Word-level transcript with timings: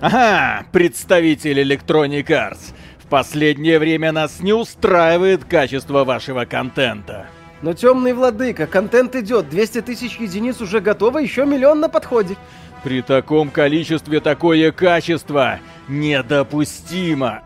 Ага, 0.00 0.64
представитель 0.70 1.60
Electronic 1.60 2.26
Arts. 2.26 2.72
В 3.02 3.06
последнее 3.08 3.80
время 3.80 4.12
нас 4.12 4.38
не 4.38 4.52
устраивает 4.52 5.44
качество 5.44 6.04
вашего 6.04 6.44
контента. 6.44 7.26
Но 7.62 7.72
темный 7.72 8.12
владыка, 8.12 8.68
контент 8.68 9.16
идет, 9.16 9.48
200 9.50 9.80
тысяч 9.82 10.18
единиц 10.18 10.60
уже 10.60 10.80
готово, 10.80 11.18
еще 11.18 11.44
миллион 11.44 11.80
на 11.80 11.88
подходе. 11.88 12.36
При 12.84 13.02
таком 13.02 13.50
количестве 13.50 14.20
такое 14.20 14.70
качество 14.70 15.58
недопустимо. 15.88 17.42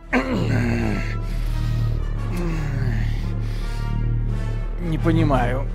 Не 4.83 4.99
понимаю, 4.99 5.67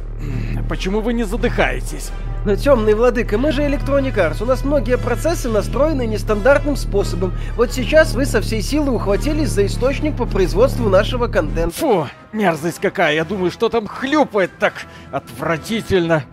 почему 0.69 1.01
вы 1.01 1.13
не 1.13 1.23
задыхаетесь? 1.23 2.11
Но 2.45 2.55
темный 2.55 2.93
владыка, 2.93 3.37
мы 3.37 3.51
же 3.51 3.63
Electronic 3.63 4.15
Arts, 4.15 4.41
у 4.41 4.45
нас 4.45 4.63
многие 4.63 4.97
процессы 4.97 5.49
настроены 5.49 6.07
нестандартным 6.07 6.75
способом. 6.75 7.33
Вот 7.55 7.73
сейчас 7.73 8.13
вы 8.13 8.25
со 8.25 8.41
всей 8.41 8.61
силы 8.61 8.91
ухватились 8.91 9.49
за 9.49 9.65
источник 9.65 10.15
по 10.15 10.25
производству 10.25 10.87
нашего 10.87 11.27
контента. 11.27 11.75
Фу, 11.75 12.07
мерзость 12.31 12.79
какая, 12.79 13.15
я 13.15 13.25
думаю, 13.25 13.51
что 13.51 13.67
там 13.69 13.87
хлюпает 13.87 14.51
так 14.59 14.73
отвратительно. 15.11 16.23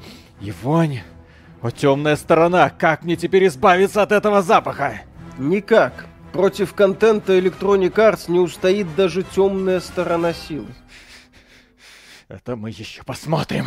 И 0.40 0.52
вонь. 0.62 1.00
О, 1.62 1.70
темная 1.70 2.16
сторона, 2.16 2.70
как 2.70 3.02
мне 3.04 3.16
теперь 3.16 3.46
избавиться 3.46 4.02
от 4.02 4.12
этого 4.12 4.42
запаха? 4.42 5.00
Никак. 5.38 6.06
Против 6.32 6.74
контента 6.74 7.38
Electronic 7.38 7.94
Arts 7.94 8.30
не 8.30 8.38
устоит 8.38 8.94
даже 8.96 9.22
темная 9.22 9.80
сторона 9.80 10.32
силы. 10.32 10.68
Это 12.28 12.56
мы 12.56 12.70
еще 12.70 13.02
посмотрим. 13.04 13.66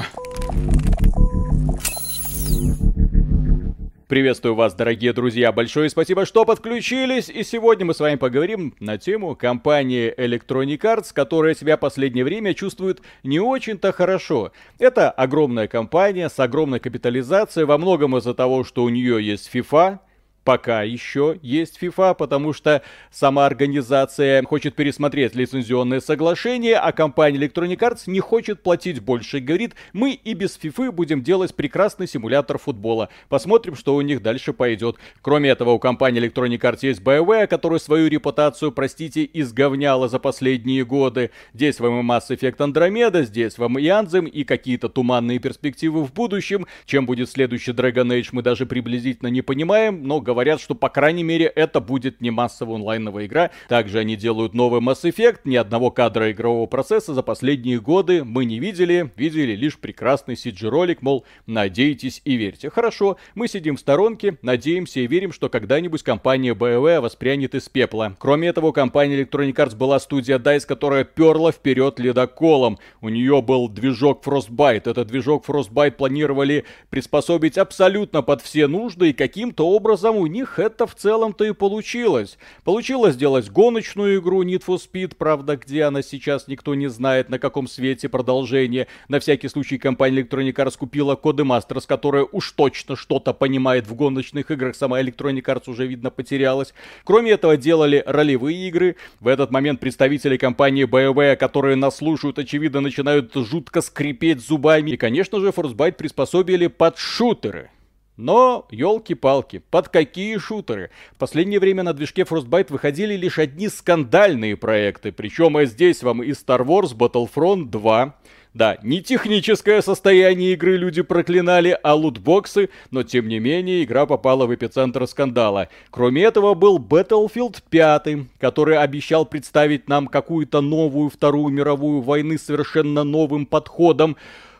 Приветствую 4.07 4.55
вас, 4.55 4.73
дорогие 4.73 5.11
друзья, 5.11 5.51
большое 5.51 5.89
спасибо, 5.89 6.25
что 6.25 6.45
подключились, 6.45 7.27
и 7.27 7.43
сегодня 7.43 7.85
мы 7.85 7.93
с 7.93 7.99
вами 7.99 8.15
поговорим 8.15 8.73
на 8.79 8.97
тему 8.97 9.35
компании 9.35 10.13
Electronic 10.17 10.79
Arts, 10.79 11.07
которая 11.13 11.53
себя 11.53 11.75
последнее 11.75 12.23
время 12.23 12.53
чувствует 12.53 13.01
не 13.23 13.41
очень-то 13.41 13.91
хорошо. 13.91 14.53
Это 14.79 15.11
огромная 15.11 15.67
компания 15.67 16.29
с 16.29 16.39
огромной 16.39 16.79
капитализацией, 16.79 17.65
во 17.65 17.77
многом 17.77 18.15
из-за 18.15 18.33
того, 18.33 18.63
что 18.63 18.85
у 18.85 18.89
нее 18.89 19.21
есть 19.21 19.53
FIFA, 19.53 19.99
пока 20.47 20.81
еще 20.83 21.37
есть 21.41 21.77
FIFA, 21.81 22.15
потому 22.15 22.53
что 22.53 22.81
сама 23.11 23.45
организация 23.45 24.41
хочет 24.43 24.75
пересмотреть 24.75 25.35
лицензионное 25.35 25.99
соглашение, 25.99 26.77
а 26.77 26.93
компания 26.93 27.37
Electronic 27.37 27.77
Arts 27.79 28.03
не 28.07 28.21
хочет 28.21 28.63
платить 28.63 29.01
больше. 29.01 29.41
Говорит, 29.41 29.75
мы 29.91 30.13
и 30.13 30.33
без 30.33 30.57
FIFA 30.57 30.93
будем 30.93 31.21
делать 31.21 31.53
прекрасный 31.53 32.07
симулятор 32.07 32.59
футбола. 32.59 33.09
Посмотрим, 33.27 33.75
что 33.75 33.93
у 33.93 33.99
них 33.99 34.21
дальше 34.21 34.53
пойдет. 34.53 34.95
Кроме 35.21 35.49
этого, 35.49 35.71
у 35.71 35.79
компании 35.79 36.25
Electronic 36.25 36.61
Arts 36.61 36.79
есть 36.83 37.01
BioWare, 37.01 37.47
которая 37.47 37.79
свою 37.79 38.07
репутацию, 38.07 38.71
простите, 38.71 39.29
изговняла 39.33 40.07
за 40.07 40.17
последние 40.17 40.85
годы. 40.85 41.31
Здесь 41.53 41.81
вам 41.81 41.99
и 41.99 42.09
Mass 42.09 42.29
Effect 42.29 42.59
Andromeda, 42.59 43.23
здесь 43.23 43.57
вам 43.57 43.77
и 43.79 43.83
Anthem, 43.83 44.29
и 44.29 44.45
какие-то 44.45 44.87
туманные 44.87 45.39
перспективы 45.39 46.05
в 46.05 46.13
будущем. 46.13 46.65
Чем 46.85 47.05
будет 47.05 47.29
следующий 47.29 47.71
Dragon 47.71 48.07
Age, 48.17 48.29
мы 48.31 48.43
даже 48.43 48.65
приблизительно 48.65 49.27
не 49.27 49.41
понимаем, 49.41 50.07
но 50.07 50.21
говорим 50.21 50.36
говорят, 50.37 50.61
что, 50.61 50.75
по 50.75 50.89
крайней 50.89 51.23
мере, 51.23 51.45
это 51.47 51.79
будет 51.81 52.21
не 52.21 52.29
массовая 52.29 52.75
онлайновая 52.75 53.25
игра. 53.25 53.49
Также 53.69 53.97
они 53.97 54.15
делают 54.15 54.53
новый 54.53 54.81
Mass 54.81 55.01
Effect. 55.01 55.39
Ни 55.45 55.55
одного 55.55 55.89
кадра 55.89 56.29
игрового 56.31 56.67
процесса 56.67 57.15
за 57.15 57.23
последние 57.23 57.79
годы 57.79 58.23
мы 58.23 58.45
не 58.45 58.59
видели. 58.59 59.11
Видели 59.15 59.55
лишь 59.55 59.79
прекрасный 59.79 60.35
CG-ролик, 60.35 61.01
мол, 61.01 61.25
надейтесь 61.47 62.21
и 62.23 62.35
верьте. 62.35 62.69
Хорошо, 62.69 63.17
мы 63.33 63.47
сидим 63.47 63.77
в 63.77 63.79
сторонке, 63.79 64.37
надеемся 64.43 64.99
и 64.99 65.07
верим, 65.07 65.31
что 65.31 65.49
когда-нибудь 65.49 66.03
компания 66.03 66.53
BioWare 66.53 67.01
воспрянет 67.01 67.55
из 67.55 67.67
пепла. 67.67 68.15
Кроме 68.19 68.49
этого, 68.49 68.71
компания 68.71 69.23
Electronic 69.23 69.55
Arts 69.55 69.75
была 69.75 69.99
студия 69.99 70.37
DICE, 70.37 70.67
которая 70.67 71.03
перла 71.03 71.51
вперед 71.51 71.97
ледоколом. 71.97 72.77
У 73.01 73.09
нее 73.09 73.41
был 73.41 73.69
движок 73.69 74.23
Frostbite. 74.23 74.87
Этот 74.87 75.07
движок 75.07 75.45
Frostbite 75.47 75.93
планировали 75.93 76.65
приспособить 76.91 77.57
абсолютно 77.57 78.21
под 78.21 78.43
все 78.43 78.67
нужды 78.67 79.09
и 79.09 79.13
каким-то 79.13 79.67
образом 79.67 80.15
у 80.17 80.26
них 80.27 80.59
это 80.59 80.87
в 80.87 80.95
целом-то 80.95 81.45
и 81.45 81.53
получилось. 81.53 82.37
Получилось 82.63 83.15
сделать 83.15 83.49
гоночную 83.49 84.19
игру 84.19 84.43
Need 84.43 84.63
for 84.65 84.77
Speed, 84.77 85.15
правда, 85.17 85.57
где 85.57 85.83
она 85.83 86.01
сейчас 86.01 86.47
никто 86.47 86.75
не 86.75 86.87
знает, 86.87 87.29
на 87.29 87.39
каком 87.39 87.67
свете 87.67 88.09
продолжение. 88.09 88.87
На 89.07 89.19
всякий 89.19 89.47
случай 89.47 89.77
компания 89.77 90.21
Electronic 90.21 90.53
Arts 90.53 90.77
купила 90.77 91.15
Codemasters, 91.15 91.85
которая 91.87 92.27
уж 92.31 92.51
точно 92.51 92.95
что-то 92.95 93.33
понимает 93.33 93.87
в 93.87 93.95
гоночных 93.95 94.51
играх. 94.51 94.75
Сама 94.75 95.01
Electronic 95.01 95.43
Arts 95.43 95.69
уже, 95.69 95.87
видно, 95.87 96.11
потерялась. 96.11 96.73
Кроме 97.03 97.31
этого, 97.31 97.57
делали 97.57 98.03
ролевые 98.05 98.67
игры. 98.67 98.95
В 99.19 99.27
этот 99.27 99.51
момент 99.51 99.79
представители 99.79 100.37
компании 100.37 100.85
BioWare, 100.85 101.35
которые 101.35 101.75
нас 101.75 101.97
слушают, 101.97 102.39
очевидно, 102.39 102.81
начинают 102.81 103.33
жутко 103.33 103.81
скрипеть 103.81 104.39
зубами. 104.39 104.91
И, 104.91 104.97
конечно 104.97 105.39
же, 105.39 105.49
Frostbite 105.49 105.93
приспособили 105.93 106.67
под 106.67 106.97
шутеры. 106.97 107.69
Но, 108.17 108.67
елки-палки, 108.71 109.61
под 109.69 109.89
какие 109.89 110.37
шутеры? 110.37 110.89
В 111.13 111.17
последнее 111.17 111.59
время 111.59 111.83
на 111.83 111.93
движке 111.93 112.23
Frostbite 112.23 112.71
выходили 112.71 113.15
лишь 113.15 113.37
одни 113.37 113.69
скандальные 113.69 114.57
проекты, 114.57 115.11
причем 115.11 115.59
и 115.59 115.67
здесь 115.67 116.01
вам 116.01 116.23
и 116.23 116.31
Star 116.31 116.65
Wars 116.65 116.95
Battlefront 116.97 117.65
2, 117.65 118.15
да, 118.55 118.79
не 118.81 119.03
техническое 119.03 119.83
состояние 119.83 120.53
игры 120.53 120.77
люди 120.77 121.03
проклинали, 121.03 121.77
а 121.83 121.93
лутбоксы, 121.93 122.69
но 122.89 123.03
тем 123.03 123.27
не 123.27 123.37
менее 123.37 123.83
игра 123.83 124.07
попала 124.07 124.47
в 124.47 124.55
эпицентр 124.55 125.05
скандала. 125.05 125.69
Кроме 125.91 126.23
этого 126.23 126.55
был 126.55 126.79
Battlefield 126.79 127.61
5, 127.69 128.25
который 128.39 128.79
обещал 128.79 129.27
представить 129.27 129.87
нам 129.87 130.07
какую-то 130.07 130.61
новую 130.61 131.11
Вторую 131.11 131.53
мировую 131.53 132.01
войну 132.01 132.35
с 132.35 132.45
совершенно 132.45 133.03
новым 133.03 133.45
подходом 133.45 134.17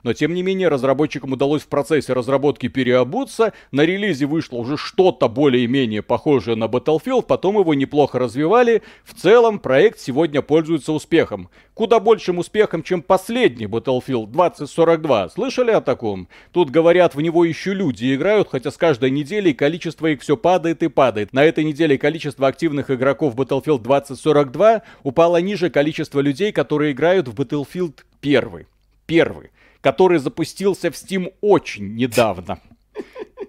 но 0.08 0.14
тем 0.14 0.34
не 0.34 0.42
менее 0.42 0.70
разработчикам 0.70 1.34
удалось 1.34 1.64
в 1.64 1.68
процессе 1.68 2.14
разработки 2.14 2.70
переобуться, 2.70 3.52
на 3.74 3.82
релизе 3.82 4.26
вышло 4.26 4.56
уже 4.56 4.78
что-то 4.78 5.28
более-менее 5.28 6.02
похожее 6.02 6.56
на 6.56 6.64
Battlefield, 6.64 7.24
потом 7.24 7.60
его 7.60 7.74
неплохо 7.74 8.18
развивали, 8.18 8.84
в 9.04 9.14
целом 9.14 9.60
проект 9.60 10.00
сегодня 10.00 10.42
пользуется 10.42 10.94
успехом. 10.94 11.50
Куда 11.74 12.00
большим 12.00 12.38
успехом, 12.38 12.84
чем 12.84 13.02
последний 13.02 13.66
Battlefield 13.66 14.28
2042. 14.28 15.28
Слышали 15.28 15.72
о 15.72 15.82
таком? 15.82 16.30
Тут 16.54 16.70
говорят, 16.70 17.14
в 17.14 17.20
него 17.20 17.44
еще 17.44 17.74
люди 17.74 18.16
играют, 18.16 18.48
хотя 18.50 18.72
с 18.72 18.78
каждой 18.78 19.12
неделей 19.12 19.54
количество 19.54 20.08
их 20.08 20.22
все 20.22 20.38
падает 20.38 20.84
и 20.84 20.88
падает. 20.88 21.34
На 21.34 21.44
этой 21.44 21.66
неделе 21.66 21.98
количество 21.98 22.48
активных 22.48 22.90
игроков 22.92 23.36
Battlefield 23.36 23.80
2042 23.80 24.84
упало 25.04 25.42
ниже 25.42 25.70
количества 25.70 26.22
людей, 26.22 26.54
которые 26.54 26.94
играют 26.94 27.28
в 27.28 27.34
Battlefield 27.34 27.96
1. 28.22 28.66
Первый 29.06 29.50
который 29.82 30.20
запустился 30.20 30.92
в 30.92 30.94
Steam 30.94 31.34
очень 31.42 31.96
недавно. 31.96 32.60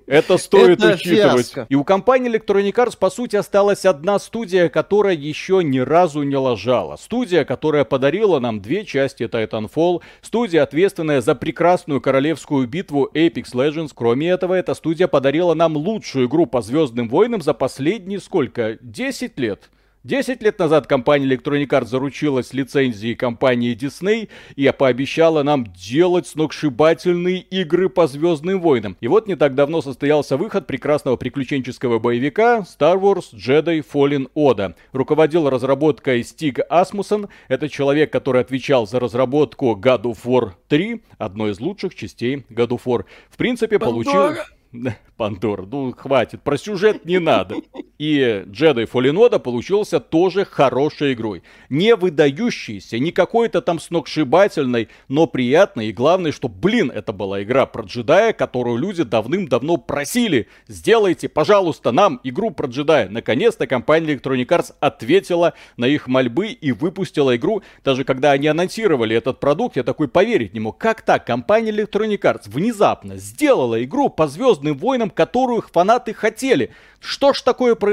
Это 0.09 0.39
стоит 0.39 0.83
Это 0.83 0.95
учитывать. 0.95 1.49
Фиаско. 1.49 1.67
И 1.69 1.75
у 1.75 1.85
компании 1.85 2.33
Electronic 2.33 2.73
Arts, 2.73 2.97
по 2.99 3.11
сути, 3.11 3.37
осталась 3.37 3.85
одна 3.85 4.19
студия, 4.19 4.71
которая 4.71 5.15
еще 5.15 5.63
ни 5.63 5.81
разу 5.81 6.23
не 6.23 6.37
лажала. 6.37 6.97
Студия, 6.97 7.45
которая 7.45 7.85
подарила 7.85 8.39
нам 8.41 8.63
две 8.63 8.87
части 8.87 9.25
Titanfall. 9.25 10.01
Студия, 10.23 10.63
ответственная 10.63 11.21
за 11.21 11.35
прекрасную 11.35 12.01
королевскую 12.01 12.67
битву 12.67 13.11
Apex 13.13 13.53
Legends. 13.53 13.93
Кроме 13.95 14.31
этого, 14.31 14.55
эта 14.55 14.73
студия 14.73 15.09
подарила 15.09 15.53
нам 15.53 15.77
лучшую 15.77 16.27
игру 16.27 16.47
по 16.47 16.63
Звездным 16.63 17.11
войнам 17.11 17.43
за 17.43 17.53
последние 17.53 18.21
сколько? 18.21 18.79
10 18.81 19.39
лет. 19.39 19.69
Десять 20.09 20.43
лет 20.43 20.59
назад 20.59 20.87
компания 20.87 21.27
Electronic 21.27 21.69
Arts 21.69 21.89
заручилась 21.89 22.55
лицензией 22.55 23.15
компании 23.15 23.77
Disney 23.77 24.31
и 24.57 24.73
пообещала 24.73 25.43
нам 25.43 25.67
делать 25.67 26.27
сногсшибательные 26.27 27.41
игры 27.41 27.91
по 27.91 28.07
Звездным 28.07 28.63
войнам. 28.63 28.97
И 29.03 29.07
вот 29.07 29.27
не 29.29 29.37
так 29.37 29.55
давно 29.55 29.83
состоялся 29.83 30.39
выход 30.39 30.67
прекрасного 30.67 31.17
приключенческого 31.17 31.99
боевика 31.99 32.61
Star 32.61 32.99
Wars 32.99 33.35
Jedi 33.35 33.85
Fallen 33.85 34.31
Order. 34.35 34.77
Руководил 34.93 35.51
разработкой 35.51 36.25
Стиг 36.25 36.61
Асмусон. 36.71 37.29
Это 37.49 37.69
человек, 37.69 38.11
который 38.11 38.41
отвечал 38.41 38.87
за 38.87 39.01
разработку 39.01 39.79
God 39.79 40.05
of 40.05 40.21
War 40.25 40.53
3, 40.69 41.03
одной 41.19 41.51
из 41.51 41.61
лучших 41.61 41.95
частей 41.95 42.47
God 42.49 42.69
of 42.69 42.81
War. 42.87 43.05
В 43.29 43.37
принципе, 43.37 43.79
получил... 43.79 44.37
Пандора, 45.19 45.67
ну 45.71 45.93
хватит, 45.93 46.43
про 46.43 46.57
сюжет 46.57 47.05
не 47.05 47.19
надо. 47.19 47.57
И 47.99 48.45
Fallen 48.47 49.17
Order 49.17 49.41
получился 49.41 49.99
тоже 49.99 50.45
хорошей 50.45 51.15
игрой. 51.15 51.43
Не 51.69 51.97
выдающейся, 51.97 52.97
не 53.01 53.11
какой-то 53.11 53.61
там 53.61 53.81
сногсшибательной, 53.81 54.89
но 55.09 55.27
приятной. 55.27 55.89
И 55.89 55.93
главное, 55.93 56.31
что, 56.31 56.49
блин, 56.49 56.93
это 56.95 57.13
была 57.13 57.43
игра 57.43 57.67
про 57.67 57.83
джедая, 57.83 58.33
которую 58.33 58.77
люди 58.77 59.03
давным-давно 59.03 59.79
просили. 59.79 60.47
Сделайте, 60.69 61.29
пожалуйста, 61.29 61.91
нам 61.91 62.21
игру 62.23 62.53
про 62.53 62.69
джедая. 62.69 63.09
Наконец-то 63.09 63.67
компания 63.67 64.15
Electronic 64.15 64.47
Arts 64.47 64.75
ответила 64.79 65.55
на 65.77 65.87
их 65.87 66.07
мольбы 66.07 66.49
и 66.49 66.71
выпустила 66.71 67.35
игру. 67.35 67.63
Даже 67.83 68.05
когда 68.05 68.31
они 68.31 68.47
анонсировали 68.47 69.17
этот 69.17 69.41
продукт, 69.41 69.77
я 69.77 69.83
такой 69.83 70.07
поверить 70.07 70.55
не 70.55 70.61
мог. 70.61 70.79
Как 70.79 71.03
так? 71.03 71.27
Компания 71.27 71.73
Electronic 71.73 72.21
Arts 72.21 72.43
внезапно 72.47 73.17
сделала 73.17 73.83
игру 73.83 74.09
по 74.09 74.29
Звездным 74.29 74.79
войнам, 74.79 75.11
которую 75.11 75.63
фанаты 75.63 76.15
хотели. 76.15 76.71
Что 77.01 77.33
ж 77.33 77.43
такое 77.43 77.75
произошло? 77.75 77.88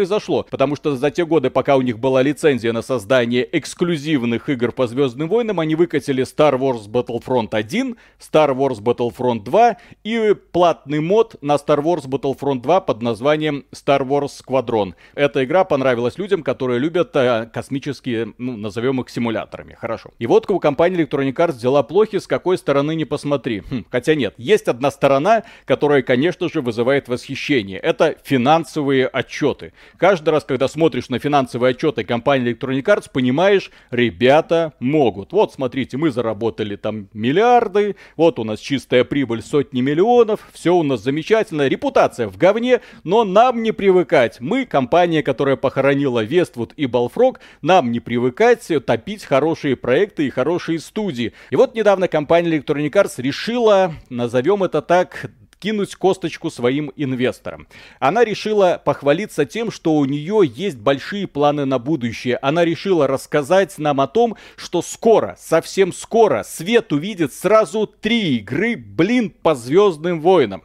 Потому 0.49 0.75
что 0.75 0.95
за 0.95 1.11
те 1.11 1.25
годы, 1.25 1.49
пока 1.49 1.77
у 1.77 1.81
них 1.81 1.99
была 1.99 2.21
лицензия 2.21 2.73
на 2.73 2.81
создание 2.81 3.47
эксклюзивных 3.51 4.49
игр 4.49 4.71
по 4.71 4.87
Звездным 4.87 5.29
войнам, 5.29 5.59
они 5.59 5.75
выкатили 5.75 6.23
Star 6.23 6.57
Wars 6.59 6.87
Battlefront 6.87 7.49
1, 7.51 7.95
Star 8.19 8.55
Wars 8.55 8.81
Battlefront 8.81 9.43
2 9.43 9.77
и 10.03 10.35
платный 10.51 10.99
мод 10.99 11.35
на 11.41 11.55
Star 11.55 11.81
Wars 11.81 12.07
Battlefront 12.07 12.61
2 12.61 12.81
под 12.81 13.01
названием 13.01 13.65
Star 13.71 14.01
Wars 14.01 14.31
Squadron. 14.43 14.93
Эта 15.15 15.43
игра 15.43 15.63
понравилась 15.63 16.17
людям, 16.17 16.43
которые 16.43 16.79
любят 16.79 17.15
э, 17.15 17.49
космические, 17.53 18.33
ну, 18.37 18.57
назовем 18.57 19.01
их 19.01 19.09
симуляторами. 19.09 19.77
Хорошо. 19.79 20.11
И 20.19 20.27
вот 20.27 20.49
у 20.49 20.59
компании 20.59 21.05
Electronic 21.05 21.33
Arts 21.33 21.59
дела 21.59 21.83
плохи, 21.83 22.19
с 22.19 22.27
какой 22.27 22.57
стороны 22.57 22.95
не 22.95 23.05
посмотри. 23.05 23.61
Хм, 23.69 23.85
хотя 23.89 24.15
нет, 24.15 24.33
есть 24.37 24.67
одна 24.67 24.91
сторона, 24.91 25.43
которая, 25.65 26.01
конечно 26.01 26.49
же, 26.49 26.61
вызывает 26.61 27.07
восхищение. 27.07 27.79
Это 27.79 28.15
финансовые 28.23 29.07
отчеты. 29.07 29.73
Каждый 29.97 30.29
раз, 30.29 30.43
когда 30.43 30.67
смотришь 30.67 31.09
на 31.09 31.19
финансовые 31.19 31.71
отчеты 31.71 32.03
компании 32.03 32.53
Electronic 32.53 32.83
Arts, 32.83 33.09
понимаешь, 33.11 33.71
ребята 33.91 34.73
могут. 34.79 35.31
Вот, 35.31 35.53
смотрите, 35.53 35.97
мы 35.97 36.11
заработали 36.11 36.75
там 36.75 37.09
миллиарды, 37.13 37.95
вот 38.15 38.39
у 38.39 38.43
нас 38.43 38.59
чистая 38.59 39.03
прибыль 39.03 39.41
сотни 39.41 39.81
миллионов, 39.81 40.47
все 40.53 40.73
у 40.73 40.83
нас 40.83 41.01
замечательно, 41.01 41.67
репутация 41.67 42.27
в 42.27 42.37
говне, 42.37 42.81
но 43.03 43.23
нам 43.23 43.63
не 43.63 43.71
привыкать. 43.71 44.39
Мы, 44.39 44.65
компания, 44.65 45.23
которая 45.23 45.55
похоронила 45.55 46.23
Вествуд 46.23 46.73
и 46.77 46.85
Балфрог, 46.85 47.39
нам 47.61 47.91
не 47.91 47.99
привыкать 47.99 48.71
топить 48.85 49.23
хорошие 49.23 49.75
проекты 49.75 50.27
и 50.27 50.29
хорошие 50.29 50.79
студии. 50.79 51.33
И 51.49 51.55
вот 51.55 51.75
недавно 51.75 52.07
компания 52.07 52.57
Electronic 52.57 52.91
Arts 52.91 53.21
решила, 53.21 53.93
назовем 54.09 54.63
это 54.63 54.81
так, 54.81 55.31
кинуть 55.65 55.95
косточку 55.95 56.51
своим 56.51 56.91
инвесторам. 56.95 57.67
Она 57.99 58.23
решила 58.23 58.79
похвалиться 58.85 59.47
тем, 59.47 59.71
что 59.71 59.95
у 59.95 60.05
нее 60.05 60.43
есть 60.45 60.77
большие 60.77 61.25
планы 61.25 61.65
на 61.65 61.79
будущее. 61.79 62.37
Она 62.39 62.63
решила 62.63 63.07
рассказать 63.07 63.75
нам 63.79 63.99
о 63.99 64.05
том, 64.05 64.37
что 64.57 64.83
скоро, 64.83 65.35
совсем 65.39 65.91
скоро, 65.91 66.43
свет 66.43 66.93
увидит 66.93 67.33
сразу 67.33 67.87
три 67.87 68.37
игры, 68.37 68.75
блин, 68.75 69.31
по 69.31 69.55
Звездным 69.55 70.21
войнам. 70.21 70.61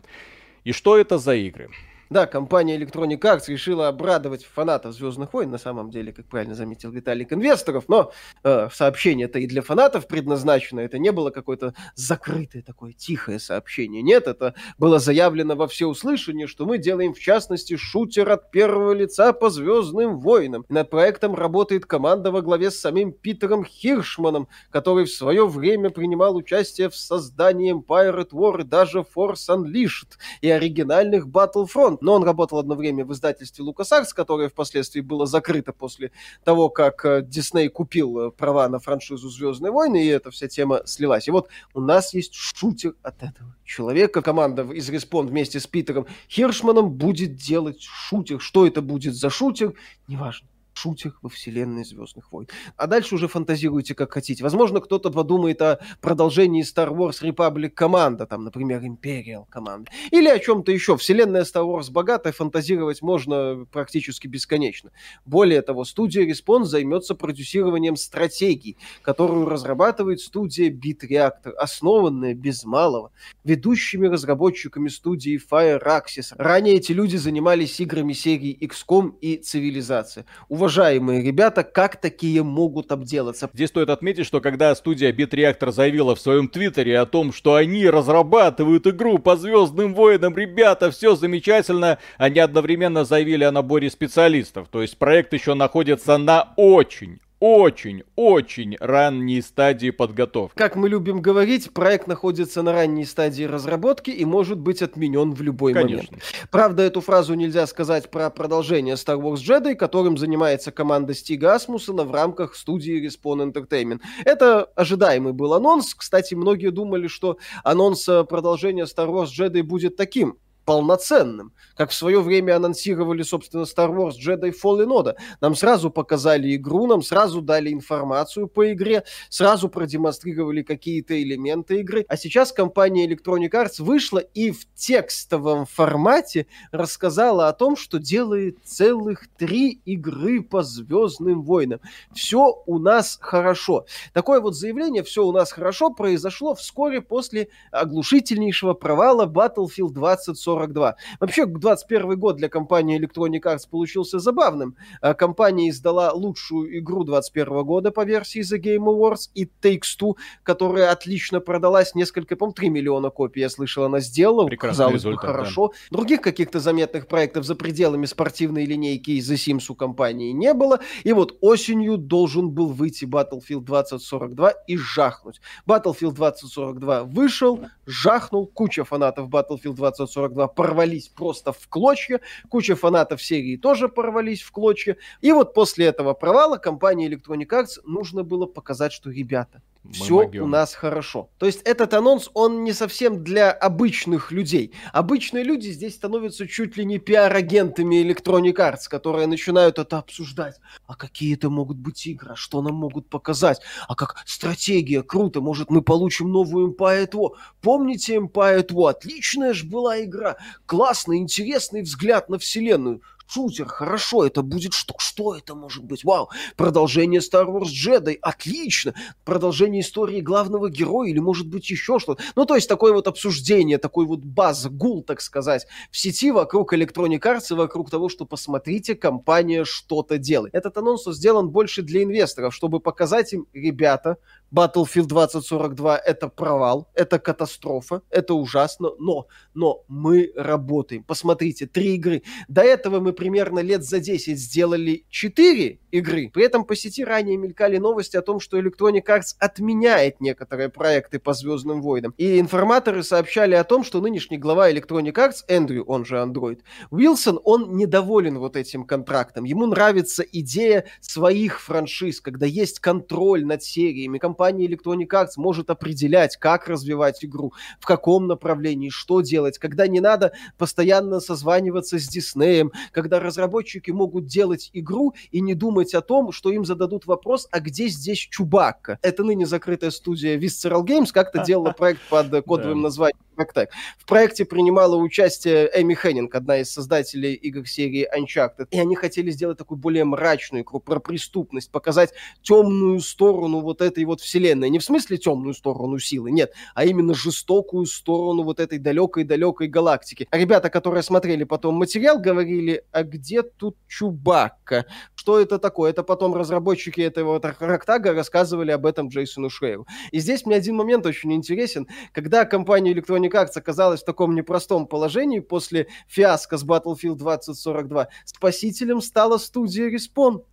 И 0.65 0.73
что 0.73 0.99
это 0.99 1.17
за 1.17 1.35
игры? 1.35 1.71
Да, 2.11 2.27
компания 2.27 2.77
Electronic 2.77 3.21
Arts 3.21 3.45
решила 3.47 3.87
обрадовать 3.87 4.45
фанатов 4.45 4.95
Звездных 4.95 5.33
войн, 5.33 5.49
на 5.49 5.59
самом 5.59 5.93
деле, 5.93 6.13
как 6.13 6.27
правильно 6.27 6.57
заметил 6.57 6.91
Виталик, 6.91 7.33
инвесторов, 7.33 7.85
но 7.87 8.11
э, 8.43 8.69
сообщение 8.73 9.27
это 9.27 9.39
и 9.39 9.47
для 9.47 9.63
фанатов 9.63 10.09
предназначено, 10.09 10.81
это 10.81 10.99
не 10.99 11.13
было 11.13 11.31
какое-то 11.31 11.73
закрытое 11.95 12.63
такое 12.63 12.95
тихое 12.95 13.39
сообщение. 13.39 14.03
Нет, 14.03 14.27
это 14.27 14.57
было 14.77 14.99
заявлено 14.99 15.55
во 15.55 15.69
всеуслышание, 15.69 16.49
что 16.49 16.67
мы 16.67 16.79
делаем 16.79 17.15
в 17.15 17.21
частности 17.21 17.77
шутер 17.77 18.29
от 18.29 18.51
первого 18.51 18.93
лица 18.93 19.33
по 19.33 19.49
Звездным 19.49 20.19
войнам. 20.19 20.65
Над 20.69 20.91
проектом 20.91 21.37
работает 21.37 21.87
команда 21.87 22.33
во 22.33 22.43
главе 22.43 22.73
с 22.73 22.81
самим 22.81 23.13
Питером 23.13 23.65
Хиршманом, 23.65 24.49
который 24.73 25.05
в 25.05 25.13
свое 25.13 25.47
время 25.47 25.91
принимал 25.91 26.35
участие 26.35 26.89
в 26.89 26.97
создании 26.97 27.73
Empire 27.73 28.27
at 28.27 28.31
War 28.31 28.63
и 28.63 28.65
даже 28.65 29.05
Force 29.15 29.49
Unleashed 29.49 30.19
и 30.41 30.51
оригинальных 30.51 31.29
Battlefront 31.29 32.00
но 32.01 32.15
он 32.15 32.25
работал 32.25 32.59
одно 32.59 32.75
время 32.75 33.05
в 33.05 33.13
издательстве 33.13 33.65
LucasArts, 33.65 34.09
которое 34.15 34.49
впоследствии 34.49 35.01
было 35.01 35.27
закрыто 35.27 35.73
после 35.73 36.13
того, 36.45 36.69
как 36.69 37.29
Дисней 37.29 37.67
э, 37.67 37.71
купил 37.71 38.19
э, 38.19 38.31
права 38.31 38.69
на 38.69 38.79
франшизу 38.79 39.29
«Звездные 39.29 39.73
войны», 39.73 40.05
и 40.05 40.09
эта 40.09 40.31
вся 40.31 40.49
тема 40.49 40.83
слилась. 40.85 41.29
И 41.29 41.31
вот 41.31 41.49
у 41.75 41.81
нас 41.81 42.15
есть 42.15 42.35
шутер 42.35 42.95
от 43.03 43.23
этого 43.23 43.55
человека. 43.65 44.23
Команда 44.23 44.63
из 44.63 44.89
Респон 44.89 45.27
вместе 45.27 45.61
с 45.61 45.67
Питером 45.67 46.07
Хиршманом 46.29 46.91
будет 46.91 47.37
делать 47.37 47.83
шутер. 47.83 48.41
Что 48.41 48.67
это 48.67 48.83
будет 48.83 49.15
за 49.15 49.31
шутер, 49.31 49.75
неважно 50.09 50.49
шутер 50.81 51.15
во 51.21 51.29
вселенной 51.29 51.85
Звездных 51.85 52.33
войн. 52.33 52.49
А 52.77 52.87
дальше 52.87 53.15
уже 53.15 53.29
фантазируйте 53.29 53.95
как 53.95 54.13
хотите. 54.13 54.43
Возможно, 54.43 54.81
кто-то 54.81 55.11
подумает 55.11 55.61
о 55.61 55.79
продолжении 56.01 56.65
Star 56.65 56.89
Wars 56.89 57.23
Republic 57.23 57.71
команда, 57.71 58.27
там, 58.27 58.45
например, 58.45 58.83
Imperial 58.83 59.45
команда. 59.51 59.91
Или 60.11 60.29
о 60.29 60.39
чем-то 60.39 60.73
еще. 60.73 60.97
Вселенная 60.97 61.43
Star 61.43 61.65
Wars 61.65 61.91
богатая, 61.91 62.33
фантазировать 62.33 63.03
можно 63.03 63.67
практически 63.71 64.27
бесконечно. 64.27 64.91
Более 65.27 65.61
того, 65.63 65.85
студия 65.85 66.27
Respawn 66.27 66.65
займется 66.65 67.15
продюсированием 67.15 67.97
стратегий, 67.97 68.79
которую 69.03 69.47
разрабатывает 69.47 70.21
студия 70.21 70.71
Beat 70.71 71.01
Reactor, 71.09 71.53
основанная 71.59 72.35
без 72.35 72.65
малого 72.65 73.13
ведущими 73.45 74.07
разработчиками 74.07 74.89
студии 74.89 75.39
Firaxis. 75.39 76.33
Ранее 76.39 76.77
эти 76.77 76.93
люди 76.93 77.17
занимались 77.17 77.79
играми 77.81 78.15
серии 78.15 78.57
XCOM 78.59 79.15
и 79.21 79.37
Цивилизация. 79.37 80.25
Уважаемые 80.49 80.70
уважаемые 80.71 81.21
ребята, 81.21 81.65
как 81.65 82.01
такие 82.01 82.45
могут 82.45 82.93
обделаться. 82.93 83.51
Здесь 83.53 83.71
стоит 83.71 83.91
отметить, 83.91 84.25
что 84.25 84.41
когда 84.41 84.73
студия 84.77 85.13
Bitreactor 85.13 85.73
заявила 85.73 86.15
в 86.15 86.21
своем 86.21 86.47
твиттере 86.47 87.01
о 87.01 87.07
том, 87.07 87.33
что 87.33 87.57
они 87.57 87.91
разрабатывают 87.91 88.87
игру 88.87 89.19
по 89.19 89.35
Звездным 89.37 89.95
войнам, 89.95 90.37
ребята, 90.37 90.93
все 90.93 91.17
замечательно, 91.17 91.99
они 92.19 92.39
одновременно 92.39 93.05
заявили 93.05 93.43
о 93.43 93.51
наборе 93.51 93.91
специалистов. 93.91 94.69
То 94.71 94.81
есть 94.81 94.97
проект 94.97 95.33
еще 95.33 95.55
находится 95.55 96.17
на 96.19 96.53
очень, 96.55 97.19
очень-очень 97.41 98.77
ранней 98.79 99.41
стадии 99.41 99.91
подготовки. 99.91 100.57
Как 100.57 100.77
мы 100.77 100.89
любим 100.89 101.21
говорить, 101.23 101.73
проект 101.73 102.07
находится 102.07 102.63
на 102.63 102.73
ранней 102.73 103.07
стадии 103.07 103.45
разработки 103.45 104.11
и 104.11 104.25
может 104.25 104.59
быть 104.59 104.83
отменен 104.83 105.33
в 105.33 105.41
любой 105.41 105.73
Конечно. 105.73 106.09
момент. 106.11 106.23
Правда, 106.51 106.83
эту 106.83 107.01
фразу 107.01 107.35
нельзя 107.35 107.67
сказать 107.67 108.11
про 108.11 108.29
продолжение 108.31 108.95
Star 108.95 109.19
Wars 109.19 109.37
Jedi, 109.37 109.75
которым 109.75 110.19
занимается 110.19 110.71
команда 110.71 111.15
Стига 111.15 111.55
Асмусона 111.55 112.05
в 112.05 112.13
рамках 112.13 112.55
студии 112.55 113.05
Respawn 113.07 113.53
Entertainment. 113.53 114.01
Это 114.25 114.65
ожидаемый 114.77 115.33
был 115.33 115.55
анонс. 115.55 115.95
Кстати, 115.95 116.35
многие 116.35 116.71
думали, 116.71 117.07
что 117.07 117.39
анонс 117.65 118.05
продолжения 118.29 118.85
Star 118.85 119.09
Wars 119.09 119.29
Jedi 119.37 119.63
будет 119.63 119.97
таким 119.97 120.37
полноценным. 120.71 121.53
Как 121.75 121.91
в 121.91 121.95
свое 121.95 122.21
время 122.21 122.55
анонсировали, 122.55 123.23
собственно, 123.23 123.63
Star 123.63 123.91
Wars 123.91 124.13
Jedi 124.25 124.53
Fallen 124.53 124.87
Order. 124.87 125.17
Нам 125.41 125.57
сразу 125.57 125.91
показали 125.91 126.55
игру, 126.55 126.87
нам 126.87 127.03
сразу 127.03 127.41
дали 127.41 127.73
информацию 127.73 128.47
по 128.47 128.73
игре, 128.73 129.03
сразу 129.31 129.69
продемонстрировали 129.69 130.63
какие-то 130.63 131.21
элементы 131.21 131.81
игры. 131.81 132.05
А 132.09 132.17
сейчас 132.17 132.53
компания 132.53 133.09
Electronic 133.09 133.51
Arts 133.51 133.83
вышла 133.83 134.19
и 134.19 134.53
в 134.53 134.73
текстовом 134.77 135.67
формате 135.67 136.47
рассказала 136.71 137.49
о 137.49 137.53
том, 137.53 137.75
что 137.75 137.99
делает 137.99 138.59
целых 138.63 139.27
три 139.37 139.81
игры 139.85 140.41
по 140.41 140.63
Звездным 140.63 141.43
войнам. 141.43 141.81
Все 142.15 142.63
у 142.67 142.79
нас 142.79 143.19
хорошо. 143.21 143.87
Такое 144.13 144.41
вот 144.41 144.55
заявление 144.55 145.03
«все 145.03 145.27
у 145.27 145.33
нас 145.33 145.51
хорошо» 145.51 145.91
произошло 145.91 146.55
вскоре 146.55 147.01
после 147.01 147.49
оглушительнейшего 147.73 148.75
провала 148.75 149.27
Battlefield 149.27 149.95
2042 149.95 150.60
42. 150.61 150.97
Вообще, 151.21 151.47
21 151.47 152.19
год 152.19 152.37
для 152.37 152.49
компании 152.49 153.01
Electronic 153.01 153.43
Arts 153.43 153.69
получился 153.71 154.19
забавным. 154.19 154.77
А, 155.01 155.15
компания 155.15 155.71
издала 155.71 156.13
лучшую 156.13 156.79
игру 156.79 157.05
21 157.05 157.65
года 157.65 157.91
по 157.91 158.05
версии 158.05 158.41
The 158.41 158.61
Game 158.61 158.85
Awards 158.85 159.31
и 159.35 159.49
Takes-Two, 159.63 160.17
которая 160.43 160.91
отлично 160.91 161.41
продалась. 161.41 161.95
Несколько, 161.95 162.37
по 162.37 162.51
3 162.53 162.69
миллиона 162.71 163.11
копий, 163.11 163.41
я 163.41 163.49
слышал, 163.49 163.85
она 163.85 164.01
сделала. 164.01 164.47
Прекрасный 164.47 164.85
Казалось 164.85 164.95
результат, 164.95 165.23
бы, 165.23 165.27
хорошо. 165.27 165.69
Да. 165.69 165.97
Других 165.97 166.21
каких-то 166.21 166.61
заметных 166.61 167.07
проектов 167.07 167.45
за 167.45 167.55
пределами 167.55 168.07
спортивной 168.07 168.67
линейки 168.67 169.13
из 169.13 169.31
The 169.31 169.37
Sims 169.37 169.67
у 169.69 169.75
компании 169.75 170.33
не 170.33 170.53
было. 170.53 170.81
И 171.05 171.13
вот 171.13 171.39
осенью 171.41 171.97
должен 171.97 172.51
был 172.51 172.69
выйти 172.69 173.05
Battlefield 173.05 173.65
2042 173.65 174.51
и 174.67 174.77
жахнуть. 174.77 175.41
Battlefield 175.67 176.15
2042 176.15 177.05
вышел, 177.05 177.61
жахнул. 177.87 178.47
Куча 178.47 178.85
фанатов 178.85 179.29
Battlefield 179.29 179.75
2042 179.75 180.49
порвались 180.55 181.09
просто 181.09 181.53
в 181.53 181.69
клочья. 181.69 182.21
Куча 182.49 182.77
фанатов 182.77 183.23
серии 183.23 183.57
тоже 183.57 183.89
порвались 183.89 184.43
в 184.43 184.51
клочья. 184.53 184.97
И 185.21 185.33
вот 185.33 185.55
после 185.55 185.87
этого 185.87 186.15
провала 186.15 186.57
компании 186.57 187.09
Electronic 187.11 187.49
Arts 187.49 187.81
нужно 187.85 188.23
было 188.23 188.47
показать, 188.47 188.93
что, 188.93 189.11
ребята, 189.11 189.63
все 189.91 190.15
могем. 190.15 190.45
у 190.45 190.47
нас 190.47 190.75
хорошо. 190.75 191.31
То 191.39 191.47
есть 191.47 191.63
этот 191.63 191.95
анонс, 191.95 192.31
он 192.35 192.65
не 192.65 192.73
совсем 192.73 193.25
для 193.25 193.51
обычных 193.51 194.31
людей. 194.31 194.73
Обычные 194.93 195.43
люди 195.43 195.69
здесь 195.69 195.95
становятся 195.95 196.47
чуть 196.47 196.77
ли 196.77 196.85
не 196.85 196.99
пиар-агентами 196.99 198.03
Electronic 198.03 198.55
Arts, 198.57 198.89
которые 198.89 199.27
начинают 199.27 199.79
это 199.79 199.99
обсуждать. 199.99 200.61
А 200.87 200.95
какие 200.95 201.35
это 201.35 201.49
могут 201.49 201.79
быть 201.79 202.07
игры? 202.07 202.33
А 202.33 202.37
что 202.37 202.61
нам 202.63 202.75
могут 202.75 203.09
показать? 203.09 203.61
А 203.89 203.95
как 203.95 204.17
стратегия? 204.27 205.03
Круто. 205.03 205.41
Может, 205.41 205.71
мы 205.71 205.83
получим 205.83 206.31
новую 206.31 206.73
Empire 206.73 207.11
2? 207.11 207.31
Помните 207.63 208.17
Empire 208.17 208.67
2? 208.67 208.91
Отличная 208.91 209.55
же 209.55 209.67
была 209.67 210.03
игра. 210.03 210.37
Классный, 210.67 211.17
интересный 211.17 211.83
взгляд 211.83 212.29
на 212.29 212.39
вселенную 212.39 213.03
шутер, 213.31 213.67
хорошо, 213.67 214.27
это 214.27 214.43
будет 214.43 214.73
что? 214.73 214.95
Что 214.99 215.37
это 215.37 215.55
может 215.55 215.85
быть? 215.85 216.05
Вау, 216.05 216.29
продолжение 216.57 217.21
Star 217.21 217.47
Wars 217.47 217.69
Jedi, 217.69 218.19
отлично, 218.21 218.95
продолжение 219.25 219.83
истории 219.83 220.21
главного 220.21 220.71
героя 220.71 221.11
или 221.11 221.19
может 221.19 221.49
быть 221.49 221.71
еще 221.71 221.99
что-то. 221.99 222.23
Ну, 222.37 222.45
то 222.45 222.55
есть 222.55 222.69
такое 222.69 222.93
вот 222.93 223.07
обсуждение, 223.07 223.79
такой 223.79 224.07
вот 224.07 224.21
баз, 224.21 224.67
гул, 224.67 225.03
так 225.03 225.21
сказать, 225.21 225.67
в 225.91 225.99
сети 225.99 226.31
вокруг 226.31 226.73
Electronic 226.75 227.21
Arts 227.21 227.47
и 227.51 227.55
вокруг 227.55 227.91
того, 227.91 228.09
что 228.09 228.25
посмотрите, 228.25 228.95
компания 228.95 229.65
что-то 229.65 230.19
делает. 230.19 230.55
Этот 230.55 230.77
анонс 230.79 231.05
сделан 231.07 231.51
больше 231.51 231.83
для 231.83 232.03
инвесторов, 232.03 232.55
чтобы 232.55 232.81
показать 232.81 233.33
им, 233.33 233.47
ребята, 233.53 234.17
Battlefield 234.53 235.07
2042 235.07 235.99
это 235.99 236.29
провал, 236.29 236.89
это 236.95 237.19
катастрофа, 237.19 238.03
это 238.11 238.35
ужасно, 238.35 238.91
но, 238.99 239.27
но 239.55 239.85
мы 239.89 240.33
работаем. 240.35 241.05
Посмотрите, 241.05 241.67
три 241.67 241.95
игры. 241.95 242.23
До 242.49 242.63
этого 242.63 243.01
мы 243.01 243.13
примерно 243.21 243.61
лет 243.61 243.85
за 243.85 244.01
10 244.01 244.39
сделали 244.39 245.05
4 245.11 245.79
игры. 245.91 246.31
При 246.33 246.45
этом 246.45 246.65
по 246.65 246.77
сети 246.77 247.05
ранее 247.05 247.37
мелькали 247.37 247.79
новости 247.79 248.17
о 248.17 248.23
том, 248.23 248.41
что 248.41 248.59
Electronic 248.59 249.05
Arts 249.07 249.35
отменяет 249.39 250.21
некоторые 250.21 250.69
проекты 250.69 251.19
по 251.19 251.33
Звездным 251.33 251.83
войнам. 251.83 252.15
И 252.17 252.41
информаторы 252.41 253.03
сообщали 253.03 253.55
о 253.55 253.65
том, 253.65 253.85
что 253.85 254.01
нынешний 254.01 254.39
глава 254.39 254.71
Electronic 254.71 255.15
Arts, 255.15 255.45
Эндрю, 255.49 255.85
он 255.85 256.05
же 256.05 256.17
Android, 256.17 256.61
Уилсон, 256.91 257.41
он 257.45 257.77
недоволен 257.77 258.39
вот 258.39 258.57
этим 258.57 258.85
контрактом. 258.85 259.45
Ему 259.45 259.67
нравится 259.67 260.23
идея 260.23 260.85
своих 261.01 261.61
франшиз, 261.61 262.21
когда 262.21 262.47
есть 262.47 262.81
контроль 262.81 263.45
над 263.45 263.63
сериями, 263.63 264.19
компания 264.19 264.67
Electronic 264.67 265.09
Arts 265.09 265.33
может 265.37 265.71
определять, 265.71 266.37
как 266.37 266.69
развивать 266.69 267.25
игру, 267.25 267.53
в 267.81 267.87
каком 267.87 268.27
направлении, 268.27 268.91
что 268.91 269.21
делать, 269.21 269.59
когда 269.59 269.87
не 269.87 270.01
надо 270.01 270.33
постоянно 270.59 271.21
созваниваться 271.21 271.99
с 271.99 272.07
Диснеем, 272.07 272.73
когда 272.93 273.21
разработчики 273.21 273.91
могут 273.91 274.27
делать 274.27 274.71
игру 274.73 275.15
и 275.31 275.41
не 275.41 275.55
думать 275.55 275.80
о 275.95 276.01
том, 276.01 276.33
что 276.33 276.51
им 276.51 276.65
зададут 276.65 277.07
вопрос, 277.07 277.49
а 277.51 277.61
где 277.61 277.89
здесь 277.89 278.19
Чубакка? 278.19 278.99
Это 279.03 279.25
ныне 279.25 279.47
закрытая 279.47 279.91
студия 279.91 280.39
Visceral 280.39 280.85
Games 280.85 281.09
как-то 281.13 281.45
делала 281.45 281.73
проект 281.73 282.01
под 282.09 282.31
кодовым 282.45 282.83
названием 282.83 283.19
так. 283.53 283.71
В 283.99 284.07
проекте 284.07 284.45
принимала 284.45 284.97
участие 284.97 285.71
Эми 285.75 285.95
Хеннинг, 285.95 286.35
одна 286.35 286.59
из 286.59 286.73
создателей 286.73 287.35
игр 287.35 287.67
серии 287.67 288.09
Uncharted. 288.17 288.69
И 288.71 288.79
они 288.79 288.97
хотели 288.97 289.31
сделать 289.31 289.59
такую 289.59 289.79
более 289.79 290.05
мрачную 290.05 290.65
игру 290.65 290.81
про 290.81 291.01
преступность, 291.01 291.71
показать 291.71 292.13
темную 292.43 293.01
сторону 293.01 293.61
вот 293.61 293.81
этой 293.81 294.05
вот 294.05 294.21
вселенной. 294.21 294.71
Не 294.71 294.79
в 294.79 294.85
смысле 294.85 295.19
темную 295.19 295.55
сторону 295.55 295.99
силы, 295.99 296.31
нет, 296.31 296.53
а 296.75 296.85
именно 296.85 297.15
жестокую 297.15 297.87
сторону 297.87 298.43
вот 298.43 298.61
этой 298.61 298.79
далекой-далекой 298.79 299.69
галактики. 299.69 300.29
Ребята, 300.31 300.71
которые 300.71 301.03
смотрели 301.03 301.45
потом 301.45 301.75
материал, 301.75 302.19
говорили, 302.19 302.85
а 302.93 303.03
где 303.03 303.43
тут 303.43 303.77
Чубакка? 303.89 304.87
Что 305.15 305.41
это 305.41 305.59
такое? 305.59 305.91
Это 305.91 306.03
потом 306.03 306.35
разработчики 306.35 307.01
этого 307.01 307.33
вот 307.35 307.45
Рактага 307.45 308.13
рассказывали 308.13 308.71
об 308.71 308.87
этом 308.87 309.09
Джейсону 309.09 309.51
Шрейву. 309.51 309.87
И 310.13 310.19
здесь 310.19 310.47
мне 310.47 310.57
один 310.57 310.77
момент 310.77 311.07
очень 311.07 311.33
интересен. 311.33 311.87
Когда 312.13 312.45
компания 312.45 312.93
Electronic 312.93 313.30
Arts 313.35 313.53
оказалась 313.57 314.03
в 314.03 314.05
таком 314.05 314.35
непростом 314.35 314.87
положении 314.87 315.41
после 315.41 315.89
фиаско 316.07 316.57
с 316.57 316.65
Battlefield 316.65 317.17
2042, 317.17 318.09
спасителем 318.25 319.01
стала 319.01 319.39
студия 319.39 319.91
Respawn. 319.91 320.45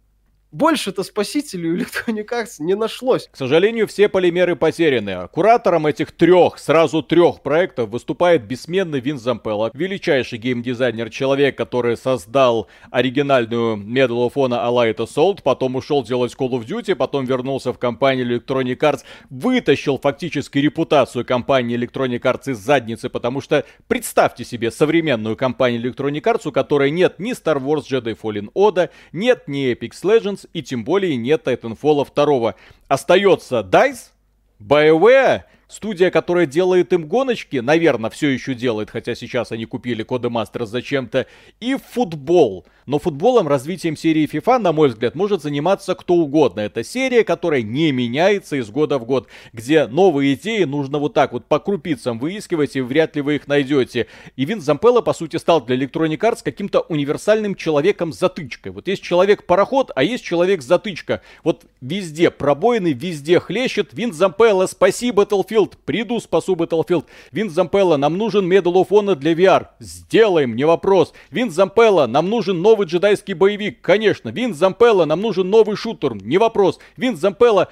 Больше-то 0.51 1.03
спасителей 1.03 1.71
у 1.71 1.77
Electronic 1.77 2.47
не 2.59 2.73
нашлось. 2.73 3.27
К 3.29 3.35
сожалению, 3.35 3.85
все 3.85 4.07
полимеры 4.07 4.55
потеряны. 4.55 5.27
Куратором 5.27 5.87
этих 5.87 6.13
трех, 6.13 6.57
сразу 6.57 7.03
трех 7.03 7.41
проектов 7.41 7.89
выступает 7.89 8.45
бессменный 8.45 9.01
Вин 9.01 9.19
Зампелло, 9.19 9.71
величайший 9.73 10.39
геймдизайнер, 10.39 11.09
человек, 11.09 11.57
который 11.57 11.97
создал 11.97 12.67
оригинальную 12.91 13.75
Medal 13.75 14.25
of 14.25 14.35
Honor 14.35 14.65
Allied 14.65 14.95
Assault, 14.95 15.41
потом 15.43 15.75
ушел 15.75 16.01
делать 16.01 16.33
Call 16.33 16.51
of 16.51 16.65
Duty, 16.65 16.95
потом 16.95 17.25
вернулся 17.25 17.73
в 17.73 17.77
компанию 17.77 18.25
Electronic 18.25 18.77
Arts, 18.77 19.03
вытащил 19.29 19.99
фактически 19.99 20.59
репутацию 20.59 21.25
компании 21.25 21.77
Electronic 21.77 22.21
Arts 22.21 22.51
из 22.51 22.57
задницы, 22.57 23.09
потому 23.09 23.41
что 23.41 23.65
представьте 23.89 24.45
себе 24.45 24.71
современную 24.71 25.35
компанию 25.35 25.81
Electronic 25.81 26.21
Arts, 26.21 26.47
у 26.47 26.53
которой 26.53 26.89
нет 26.89 27.19
ни 27.19 27.33
Star 27.33 27.61
Wars 27.61 27.83
Jedi 27.91 28.17
Fallen 28.17 28.49
Order, 28.53 28.89
нет 29.11 29.49
ни 29.49 29.73
Apex 29.73 29.91
Legends, 30.03 30.36
Legends 30.37 30.49
и 30.53 30.61
тем 30.61 30.83
более 30.83 31.15
нет 31.15 31.47
Titanfall 31.47 32.07
2. 32.13 32.55
Остается 32.87 33.61
DICE, 33.61 34.11
BioWare 34.59 35.43
Студия, 35.67 36.11
которая 36.11 36.45
делает 36.45 36.93
им 36.93 37.07
гоночки, 37.07 37.57
наверное, 37.57 38.09
все 38.09 38.29
еще 38.29 38.53
делает, 38.53 38.89
хотя 38.89 39.15
сейчас 39.15 39.51
они 39.51 39.65
купили 39.65 40.05
Codemasters 40.05 40.65
зачем-то, 40.65 41.27
и 41.59 41.75
футбол. 41.75 42.65
Но 42.85 42.99
футболом, 42.99 43.49
развитием 43.49 43.97
серии 43.97 44.29
FIFA, 44.31 44.59
на 44.59 44.71
мой 44.71 44.87
взгляд, 44.87 45.13
может 45.13 45.41
заниматься 45.41 45.93
кто 45.93 46.15
угодно. 46.15 46.61
Это 46.61 46.85
серия, 46.85 47.25
которая 47.25 47.61
не 47.61 47.91
меняется 47.91 48.55
из 48.55 48.69
года 48.69 48.97
в 48.97 49.03
год, 49.03 49.27
где 49.51 49.87
новые 49.87 50.35
идеи 50.35 50.63
нужно 50.63 50.99
вот 50.99 51.13
так 51.13 51.33
вот 51.33 51.45
по 51.45 51.59
крупицам 51.59 52.17
выискивать, 52.17 52.77
и 52.77 52.81
вряд 52.81 53.17
ли 53.17 53.21
вы 53.21 53.35
их 53.35 53.47
найдете. 53.47 54.07
И 54.37 54.45
Вин 54.45 54.61
Зампелло, 54.61 55.01
по 55.01 55.13
сути, 55.13 55.35
стал 55.35 55.65
для 55.65 55.75
Electronic 55.75 56.19
Arts 56.19 56.39
каким-то 56.41 56.79
универсальным 56.79 57.55
человеком-затычкой. 57.55 58.71
Вот 58.71 58.87
есть 58.87 59.03
человек-пароход, 59.03 59.91
а 59.93 60.03
есть 60.03 60.23
человек-затычка. 60.23 61.21
Вот 61.43 61.65
везде 61.81 62.31
пробоины, 62.31 62.93
везде 62.93 63.41
хлещет. 63.41 63.89
Вин 63.91 64.13
Зампелло, 64.13 64.65
спасибо, 64.65 65.25
Battlefield 65.25 65.56
Battlefield, 65.57 65.73
приду, 65.85 66.19
спасу 66.19 66.55
Battlefield. 66.55 67.05
Винс 67.31 67.53
Зампелла, 67.53 67.97
нам 67.97 68.17
нужен 68.17 68.51
Medal 68.51 68.73
of 68.73 68.89
Honor 68.89 69.15
для 69.15 69.33
VR. 69.33 69.67
Сделаем, 69.79 70.55
не 70.55 70.65
вопрос. 70.65 71.13
Винс 71.31 71.53
Зампелла, 71.53 72.07
нам 72.07 72.29
нужен 72.29 72.61
новый 72.61 72.87
джедайский 72.87 73.33
боевик. 73.33 73.81
Конечно. 73.81 74.29
Винс 74.29 74.57
Зампелла, 74.57 75.05
нам 75.05 75.21
нужен 75.21 75.49
новый 75.49 75.75
шутер. 75.75 76.15
Не 76.15 76.37
вопрос. 76.37 76.79
Винс 76.95 77.19
Зампелла, 77.19 77.69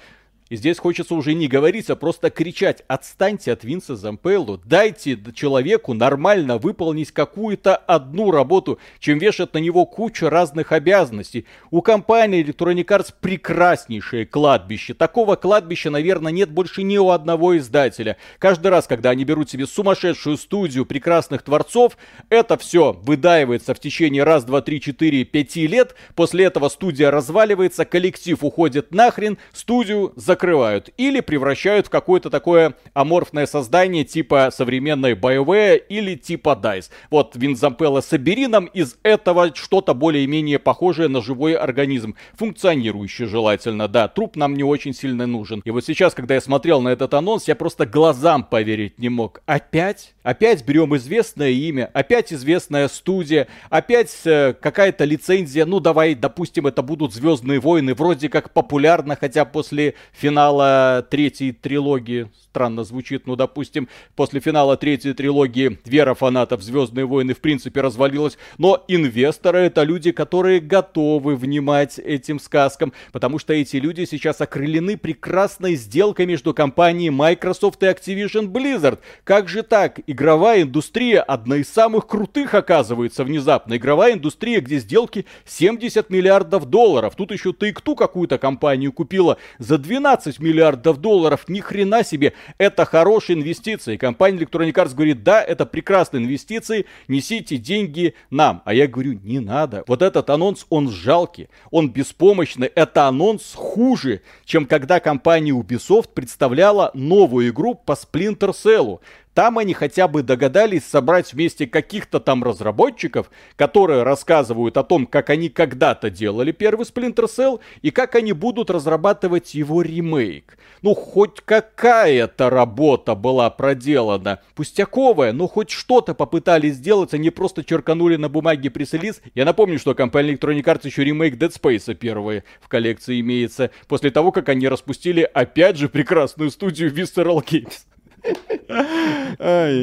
и 0.49 0.57
здесь 0.57 0.77
хочется 0.77 1.15
уже 1.15 1.33
не 1.33 1.47
говорить, 1.47 1.89
а 1.89 1.95
просто 1.95 2.29
кричать, 2.29 2.83
отстаньте 2.87 3.51
от 3.51 3.63
Винса 3.63 3.95
Зампеллу, 3.95 4.61
дайте 4.63 5.17
человеку 5.33 5.93
нормально 5.93 6.59
выполнить 6.59 7.11
какую-то 7.11 7.75
одну 7.75 8.29
работу, 8.29 8.77
чем 8.99 9.17
вешать 9.17 9.55
на 9.55 9.57
него 9.57 9.87
кучу 9.87 10.29
разных 10.29 10.71
обязанностей. 10.71 11.47
У 11.71 11.81
компании 11.81 12.45
Electronic 12.45 12.85
Arts 12.85 13.13
прекраснейшее 13.19 14.27
кладбище. 14.27 14.93
Такого 14.93 15.35
кладбища, 15.35 15.89
наверное, 15.89 16.31
нет 16.31 16.51
больше 16.51 16.83
ни 16.83 16.97
у 16.99 17.09
одного 17.09 17.57
издателя. 17.57 18.17
Каждый 18.37 18.67
раз, 18.67 18.85
когда 18.85 19.09
они 19.09 19.23
берут 19.23 19.49
себе 19.49 19.65
сумасшедшую 19.65 20.37
студию 20.37 20.85
прекрасных 20.85 21.41
творцов, 21.41 21.97
это 22.29 22.55
все 22.57 22.93
выдаивается 22.93 23.73
в 23.73 23.79
течение 23.79 24.23
раз, 24.23 24.43
два, 24.43 24.61
три, 24.61 24.79
четыре, 24.79 25.23
пяти 25.23 25.65
лет. 25.65 25.95
После 26.13 26.45
этого 26.45 26.69
студия 26.69 27.09
разваливается, 27.09 27.83
коллектив 27.83 28.43
уходит 28.43 28.93
нахрен, 28.93 29.39
студию 29.51 30.13
за 30.15 30.34
закрывают 30.35 30.89
или 30.97 31.21
превращают 31.21 31.87
в 31.87 31.89
какое-то 31.89 32.29
такое 32.29 32.73
аморфное 32.93 33.45
создание 33.45 34.03
типа 34.03 34.49
современной 34.51 35.13
BioWare 35.13 35.77
или 35.87 36.15
типа 36.15 36.59
DICE. 36.61 36.89
Вот 37.09 37.35
Винзампелла 37.35 38.01
собери 38.01 38.47
нам 38.47 38.65
из 38.65 38.97
этого 39.03 39.55
что-то 39.55 39.93
более-менее 39.93 40.59
похожее 40.59 41.07
на 41.07 41.21
живой 41.21 41.53
организм, 41.53 42.15
функционирующий 42.33 43.27
желательно, 43.27 43.87
да, 43.87 44.09
труп 44.09 44.35
нам 44.35 44.55
не 44.55 44.63
очень 44.63 44.93
сильно 44.93 45.25
нужен. 45.25 45.61
И 45.63 45.71
вот 45.71 45.85
сейчас, 45.85 46.13
когда 46.13 46.33
я 46.33 46.41
смотрел 46.41 46.81
на 46.81 46.89
этот 46.89 47.13
анонс, 47.13 47.47
я 47.47 47.55
просто 47.55 47.85
глазам 47.85 48.43
поверить 48.43 48.99
не 48.99 49.07
мог. 49.07 49.41
Опять? 49.45 50.15
Опять 50.23 50.65
берем 50.65 50.95
известное 50.97 51.51
имя, 51.51 51.89
опять 51.93 52.33
известная 52.33 52.89
студия, 52.89 53.47
опять 53.69 54.11
э, 54.25 54.53
какая-то 54.59 55.05
лицензия, 55.05 55.65
ну 55.65 55.79
давай, 55.79 56.13
допустим, 56.13 56.67
это 56.67 56.81
будут 56.81 57.13
Звездные 57.13 57.59
войны, 57.59 57.93
вроде 57.93 58.27
как 58.27 58.51
популярно, 58.51 59.15
хотя 59.15 59.45
после 59.45 59.93
финала 60.25 61.05
третьей 61.07 61.51
трилогии, 61.51 62.31
странно 62.49 62.83
звучит, 62.83 63.27
но, 63.27 63.35
допустим, 63.35 63.87
после 64.15 64.39
финала 64.39 64.75
третьей 64.75 65.13
трилогии 65.13 65.77
вера 65.85 66.15
фанатов 66.15 66.63
Звездные 66.63 67.05
войны 67.05 67.35
в 67.35 67.41
принципе 67.41 67.81
развалилась, 67.81 68.39
но 68.57 68.83
инвесторы 68.87 69.59
это 69.59 69.83
люди, 69.83 70.11
которые 70.11 70.61
готовы 70.61 71.35
внимать 71.35 71.99
этим 71.99 72.39
сказкам, 72.39 72.91
потому 73.11 73.37
что 73.37 73.53
эти 73.53 73.75
люди 73.75 74.05
сейчас 74.05 74.41
окрылены 74.41 74.97
прекрасной 74.97 75.75
сделкой 75.75 76.25
между 76.25 76.55
компанией 76.55 77.11
Microsoft 77.11 77.83
и 77.83 77.85
Activision 77.85 78.47
Blizzard. 78.47 78.97
Как 79.25 79.47
же 79.47 79.61
так? 79.61 79.99
Игровая 80.07 80.63
индустрия 80.63 81.21
одна 81.21 81.57
из 81.57 81.69
самых 81.69 82.07
крутых 82.07 82.55
оказывается 82.55 83.23
внезапно. 83.23 83.77
Игровая 83.77 84.13
индустрия, 84.13 84.59
где 84.59 84.79
сделки 84.79 85.25
70 85.45 86.09
миллиардов 86.09 86.65
долларов. 86.65 87.15
Тут 87.15 87.31
еще 87.31 87.49
Take-Two 87.51 87.95
какую-то 87.95 88.39
компанию 88.39 88.91
купила 88.91 89.37
за 89.59 89.77
12 89.77 90.14
15 90.15 90.39
миллиардов 90.39 91.01
долларов, 91.01 91.45
ни 91.49 91.59
хрена 91.59 92.03
себе, 92.03 92.33
это 92.57 92.85
хорошие 92.85 93.37
инвестиции. 93.37 93.97
Компания 93.97 94.39
Electronic 94.39 94.73
Arts 94.73 94.95
говорит, 94.95 95.23
да, 95.23 95.43
это 95.43 95.65
прекрасные 95.65 96.23
инвестиции, 96.23 96.85
несите 97.09 97.57
деньги 97.57 98.15
нам. 98.29 98.61
А 98.63 98.73
я 98.73 98.87
говорю, 98.87 99.19
не 99.23 99.39
надо. 99.39 99.83
Вот 99.87 100.01
этот 100.01 100.29
анонс, 100.29 100.65
он 100.69 100.89
жалкий, 100.89 101.49
он 101.69 101.89
беспомощный. 101.89 102.67
Это 102.67 103.07
анонс 103.07 103.53
хуже, 103.55 104.21
чем 104.45 104.65
когда 104.65 105.01
компания 105.01 105.51
Ubisoft 105.51 106.09
представляла 106.13 106.91
новую 106.93 107.49
игру 107.49 107.75
по 107.75 107.91
Splinter 107.91 108.51
Cell. 108.51 108.99
Там 109.35 109.57
они 109.57 109.73
хотя 109.73 110.07
бы 110.07 110.23
догадались 110.23 110.85
собрать 110.85 111.33
вместе 111.33 111.67
каких-то 111.67 112.21
там 112.21 112.41
разработчиков, 112.41 113.29
которые 113.57 114.03
рассказывают 114.03 114.77
о 114.77 114.83
том, 114.83 115.05
как 115.05 115.29
они 115.29 115.49
когда-то 115.49 116.09
делали 116.09 116.53
первый 116.53 116.85
Splinter 116.85 117.25
Cell 117.25 117.59
и 117.81 117.91
как 117.91 118.15
они 118.15 118.31
будут 118.31 118.69
разрабатывать 118.69 119.53
его 119.53 119.81
ремейк. 119.81 120.57
Ну, 120.81 120.95
хоть 120.95 121.41
какая-то 121.43 122.49
работа 122.49 123.13
была 123.13 123.49
проделана. 123.49 124.39
Пустяковая, 124.55 125.33
но 125.33 125.49
хоть 125.49 125.69
что-то 125.69 126.13
попытались 126.13 126.75
сделать, 126.75 127.13
они 127.13 127.29
просто 127.29 127.65
черканули 127.65 128.15
на 128.15 128.29
бумаге 128.29 128.69
пресс-релиз. 128.69 129.21
Я 129.33 129.43
напомню, 129.43 129.79
что 129.79 129.95
компания 129.95 130.35
Electronic 130.35 130.63
Arts 130.63 130.81
еще 130.85 131.03
ремейк 131.03 131.35
Dead 131.35 131.51
Space 131.51 131.93
первый 131.93 132.43
в 132.61 132.69
коллекции 132.69 133.19
имеется. 133.19 133.71
После 133.89 134.11
того, 134.11 134.31
как 134.31 134.47
они 134.47 134.69
распустили 134.69 135.29
опять 135.33 135.75
же 135.75 135.89
прекрасную 135.89 136.51
студию 136.51 136.89
Visceral 136.89 137.43
Games. 137.45 137.83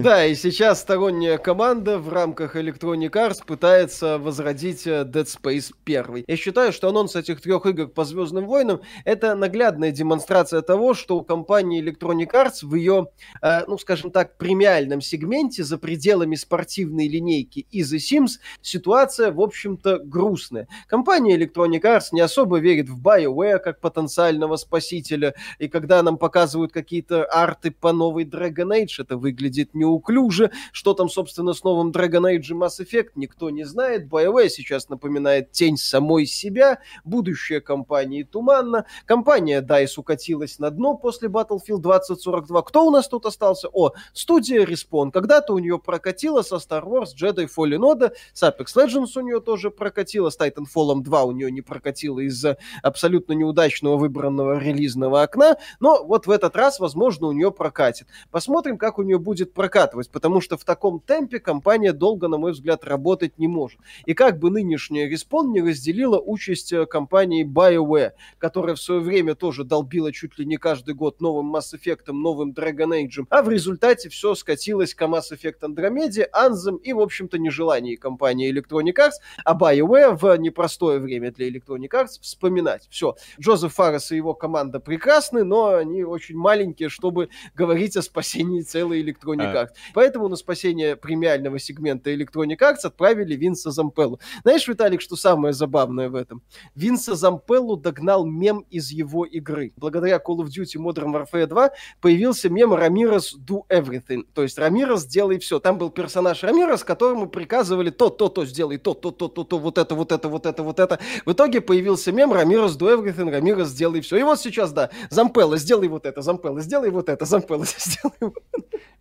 Да, 0.02 0.24
и 0.24 0.34
сейчас 0.34 0.80
сторонняя 0.80 1.38
команда 1.38 1.98
в 1.98 2.08
рамках 2.08 2.56
Electronic 2.56 3.10
Arts 3.10 3.44
пытается 3.46 4.18
возродить 4.18 4.86
э, 4.86 5.02
Dead 5.02 5.26
Space 5.26 5.72
1. 5.84 6.24
Я 6.26 6.36
считаю, 6.36 6.72
что 6.72 6.88
анонс 6.88 7.14
этих 7.16 7.40
трех 7.40 7.66
игр 7.66 7.86
по 7.86 8.04
Звездным 8.04 8.46
войнам 8.46 8.80
это 9.04 9.34
наглядная 9.34 9.92
демонстрация 9.92 10.62
того, 10.62 10.94
что 10.94 11.16
у 11.16 11.22
компании 11.22 11.82
Electronic 11.82 12.32
Arts 12.32 12.62
в 12.62 12.74
ее, 12.74 13.08
э, 13.40 13.64
ну 13.66 13.78
скажем 13.78 14.10
так, 14.10 14.36
премиальном 14.38 15.00
сегменте 15.00 15.64
за 15.64 15.78
пределами 15.78 16.34
спортивной 16.34 17.08
линейки 17.08 17.66
и 17.70 17.82
The 17.82 17.98
Sims 17.98 18.38
ситуация, 18.62 19.30
в 19.32 19.40
общем-то, 19.40 19.98
грустная. 19.98 20.66
Компания 20.88 21.36
Electronic 21.36 21.82
Arts 21.82 22.08
не 22.12 22.20
особо 22.20 22.58
верит 22.58 22.88
в 22.88 23.00
BioWare 23.00 23.58
как 23.58 23.80
потенциального 23.80 24.56
спасителя, 24.56 25.34
и 25.58 25.68
когда 25.68 26.02
нам 26.02 26.18
показывают 26.18 26.72
какие-то 26.72 27.24
арты 27.24 27.70
по 27.70 27.92
новой 27.92 28.24
Dragon 28.24 28.71
Age, 28.72 28.94
это 28.98 29.16
выглядит 29.16 29.74
неуклюже. 29.74 30.50
Что 30.72 30.94
там, 30.94 31.08
собственно, 31.08 31.52
с 31.52 31.64
новым 31.64 31.90
Dragon 31.90 32.22
Age 32.22 32.52
Mass 32.52 32.80
Effect, 32.80 33.10
никто 33.14 33.50
не 33.50 33.64
знает. 33.64 34.08
BioWare 34.08 34.48
сейчас 34.48 34.88
напоминает 34.88 35.52
тень 35.52 35.76
самой 35.76 36.26
себя. 36.26 36.80
Будущее 37.04 37.60
компании 37.60 38.22
туманно. 38.22 38.86
Компания 39.06 39.60
DICE 39.60 39.94
укатилась 39.96 40.58
на 40.58 40.70
дно 40.70 40.96
после 40.96 41.28
Battlefield 41.28 41.80
2042. 41.80 42.62
Кто 42.62 42.86
у 42.86 42.90
нас 42.90 43.08
тут 43.08 43.26
остался? 43.26 43.68
О, 43.72 43.92
студия 44.12 44.64
Respawn. 44.64 45.10
Когда-то 45.10 45.54
у 45.54 45.58
нее 45.58 45.78
прокатило 45.78 46.42
со 46.42 46.56
Star 46.56 46.84
Wars 46.84 47.10
Jedi 47.20 47.48
Fallen 47.54 47.80
Order, 47.80 48.12
с 48.32 48.42
Apex 48.42 48.66
Legends 48.76 49.10
у 49.16 49.20
нее 49.20 49.40
тоже 49.40 49.70
прокатило, 49.70 50.30
с 50.30 50.38
Titanfall 50.38 51.00
2 51.00 51.24
у 51.24 51.32
нее 51.32 51.50
не 51.50 51.62
прокатило 51.62 52.20
из-за 52.20 52.56
абсолютно 52.82 53.32
неудачного 53.32 53.96
выбранного 53.96 54.58
релизного 54.58 55.22
окна, 55.22 55.56
но 55.80 56.04
вот 56.04 56.26
в 56.26 56.30
этот 56.30 56.56
раз, 56.56 56.80
возможно, 56.80 57.26
у 57.28 57.32
нее 57.32 57.50
прокатит. 57.50 58.06
Посмотрим, 58.30 58.61
как 58.62 58.98
у 58.98 59.02
нее 59.02 59.18
будет 59.18 59.52
прокатывать, 59.52 60.10
потому 60.10 60.40
что 60.40 60.56
в 60.56 60.64
таком 60.64 61.00
темпе 61.00 61.38
компания 61.40 61.92
долго, 61.92 62.28
на 62.28 62.38
мой 62.38 62.52
взгляд, 62.52 62.84
работать 62.84 63.38
не 63.38 63.48
может. 63.48 63.80
И 64.06 64.14
как 64.14 64.38
бы 64.38 64.50
нынешняя 64.50 65.10
Respawn 65.10 65.48
не 65.48 65.60
разделила 65.60 66.18
участь 66.18 66.72
э, 66.72 66.86
компании 66.86 67.44
BioWare, 67.44 68.12
которая 68.38 68.74
в 68.74 68.80
свое 68.80 69.00
время 69.00 69.34
тоже 69.34 69.64
долбила 69.64 70.12
чуть 70.12 70.38
ли 70.38 70.46
не 70.46 70.56
каждый 70.56 70.94
год 70.94 71.20
новым 71.20 71.54
Mass 71.54 71.74
Effect, 71.74 72.12
новым 72.12 72.52
Dragon 72.52 72.90
Age, 72.90 73.26
а 73.30 73.42
в 73.42 73.48
результате 73.48 74.08
все 74.08 74.34
скатилось 74.34 74.94
к 74.94 75.02
Mass 75.02 75.32
Effect 75.32 75.60
Andromeda, 75.62 76.26
Anthem 76.32 76.78
и, 76.82 76.92
в 76.92 77.00
общем-то, 77.00 77.38
нежелании 77.38 77.96
компании 77.96 78.52
Electronic 78.52 78.94
Arts, 78.94 79.20
а 79.44 79.56
BioWare 79.56 80.16
в 80.16 80.36
непростое 80.36 80.98
время 80.98 81.32
для 81.32 81.48
Electronic 81.48 81.90
Arts 81.90 82.20
вспоминать. 82.20 82.86
Все, 82.90 83.16
Джозеф 83.40 83.74
Фаррес 83.74 84.12
и 84.12 84.16
его 84.16 84.34
команда 84.34 84.80
прекрасны, 84.80 85.44
но 85.44 85.74
они 85.74 86.04
очень 86.04 86.36
маленькие, 86.36 86.88
чтобы 86.88 87.28
говорить 87.54 87.96
о 87.96 88.02
спасении 88.02 88.51
целой 88.60 89.02
Electronic 89.02 89.54
Arts. 89.54 89.68
А. 89.70 89.92
Поэтому 89.94 90.28
на 90.28 90.36
спасение 90.36 90.96
премиального 90.96 91.58
сегмента 91.58 92.12
Electronic 92.12 92.58
Arts 92.58 92.84
отправили 92.84 93.34
Винса 93.34 93.70
Зампеллу. 93.70 94.20
Знаешь, 94.42 94.68
Виталик, 94.68 95.00
что 95.00 95.16
самое 95.16 95.54
забавное 95.54 96.10
в 96.10 96.14
этом? 96.14 96.42
Винса 96.74 97.14
Зампеллу 97.14 97.76
догнал 97.76 98.26
мем 98.26 98.66
из 98.70 98.90
его 98.90 99.24
игры. 99.24 99.72
Благодаря 99.76 100.16
Call 100.16 100.38
of 100.38 100.48
Duty 100.48 100.76
Modern 100.76 101.12
Warfare 101.12 101.46
2 101.46 101.70
появился 102.00 102.50
мем 102.50 102.74
Рамирес 102.74 103.34
do 103.36 103.62
everything. 103.68 104.24
То 104.34 104.42
есть 104.42 104.58
Рамирес 104.58 105.06
делай 105.06 105.38
все. 105.38 105.58
Там 105.58 105.78
был 105.78 105.90
персонаж 105.90 106.42
Рамирес, 106.42 106.84
которому 106.84 107.28
приказывали 107.28 107.90
то, 107.90 108.10
то, 108.10 108.28
то, 108.28 108.44
сделай 108.44 108.78
то, 108.78 108.94
то, 108.94 109.10
то, 109.10 109.28
то, 109.28 109.44
то, 109.44 109.58
вот 109.58 109.78
это, 109.78 109.94
вот 109.94 110.12
это, 110.12 110.28
вот 110.28 110.46
это, 110.46 110.62
вот 110.62 110.78
это. 110.78 110.98
В 111.24 111.32
итоге 111.32 111.60
появился 111.60 112.12
мем 112.12 112.32
Рамирес 112.32 112.76
do 112.76 112.88
everything, 112.88 113.30
Рамирес 113.30 113.68
сделай 113.68 114.00
все. 114.00 114.16
И 114.16 114.22
вот 114.22 114.40
сейчас, 114.40 114.72
да, 114.72 114.90
Зампелла, 115.10 115.56
сделай 115.56 115.88
вот 115.88 116.06
это, 116.06 116.22
Зампелла, 116.22 116.60
сделай 116.60 116.90
вот 116.90 117.08
это, 117.08 117.24
Зампелла, 117.24 117.64
сделай 117.78 118.14
вот 118.20 118.41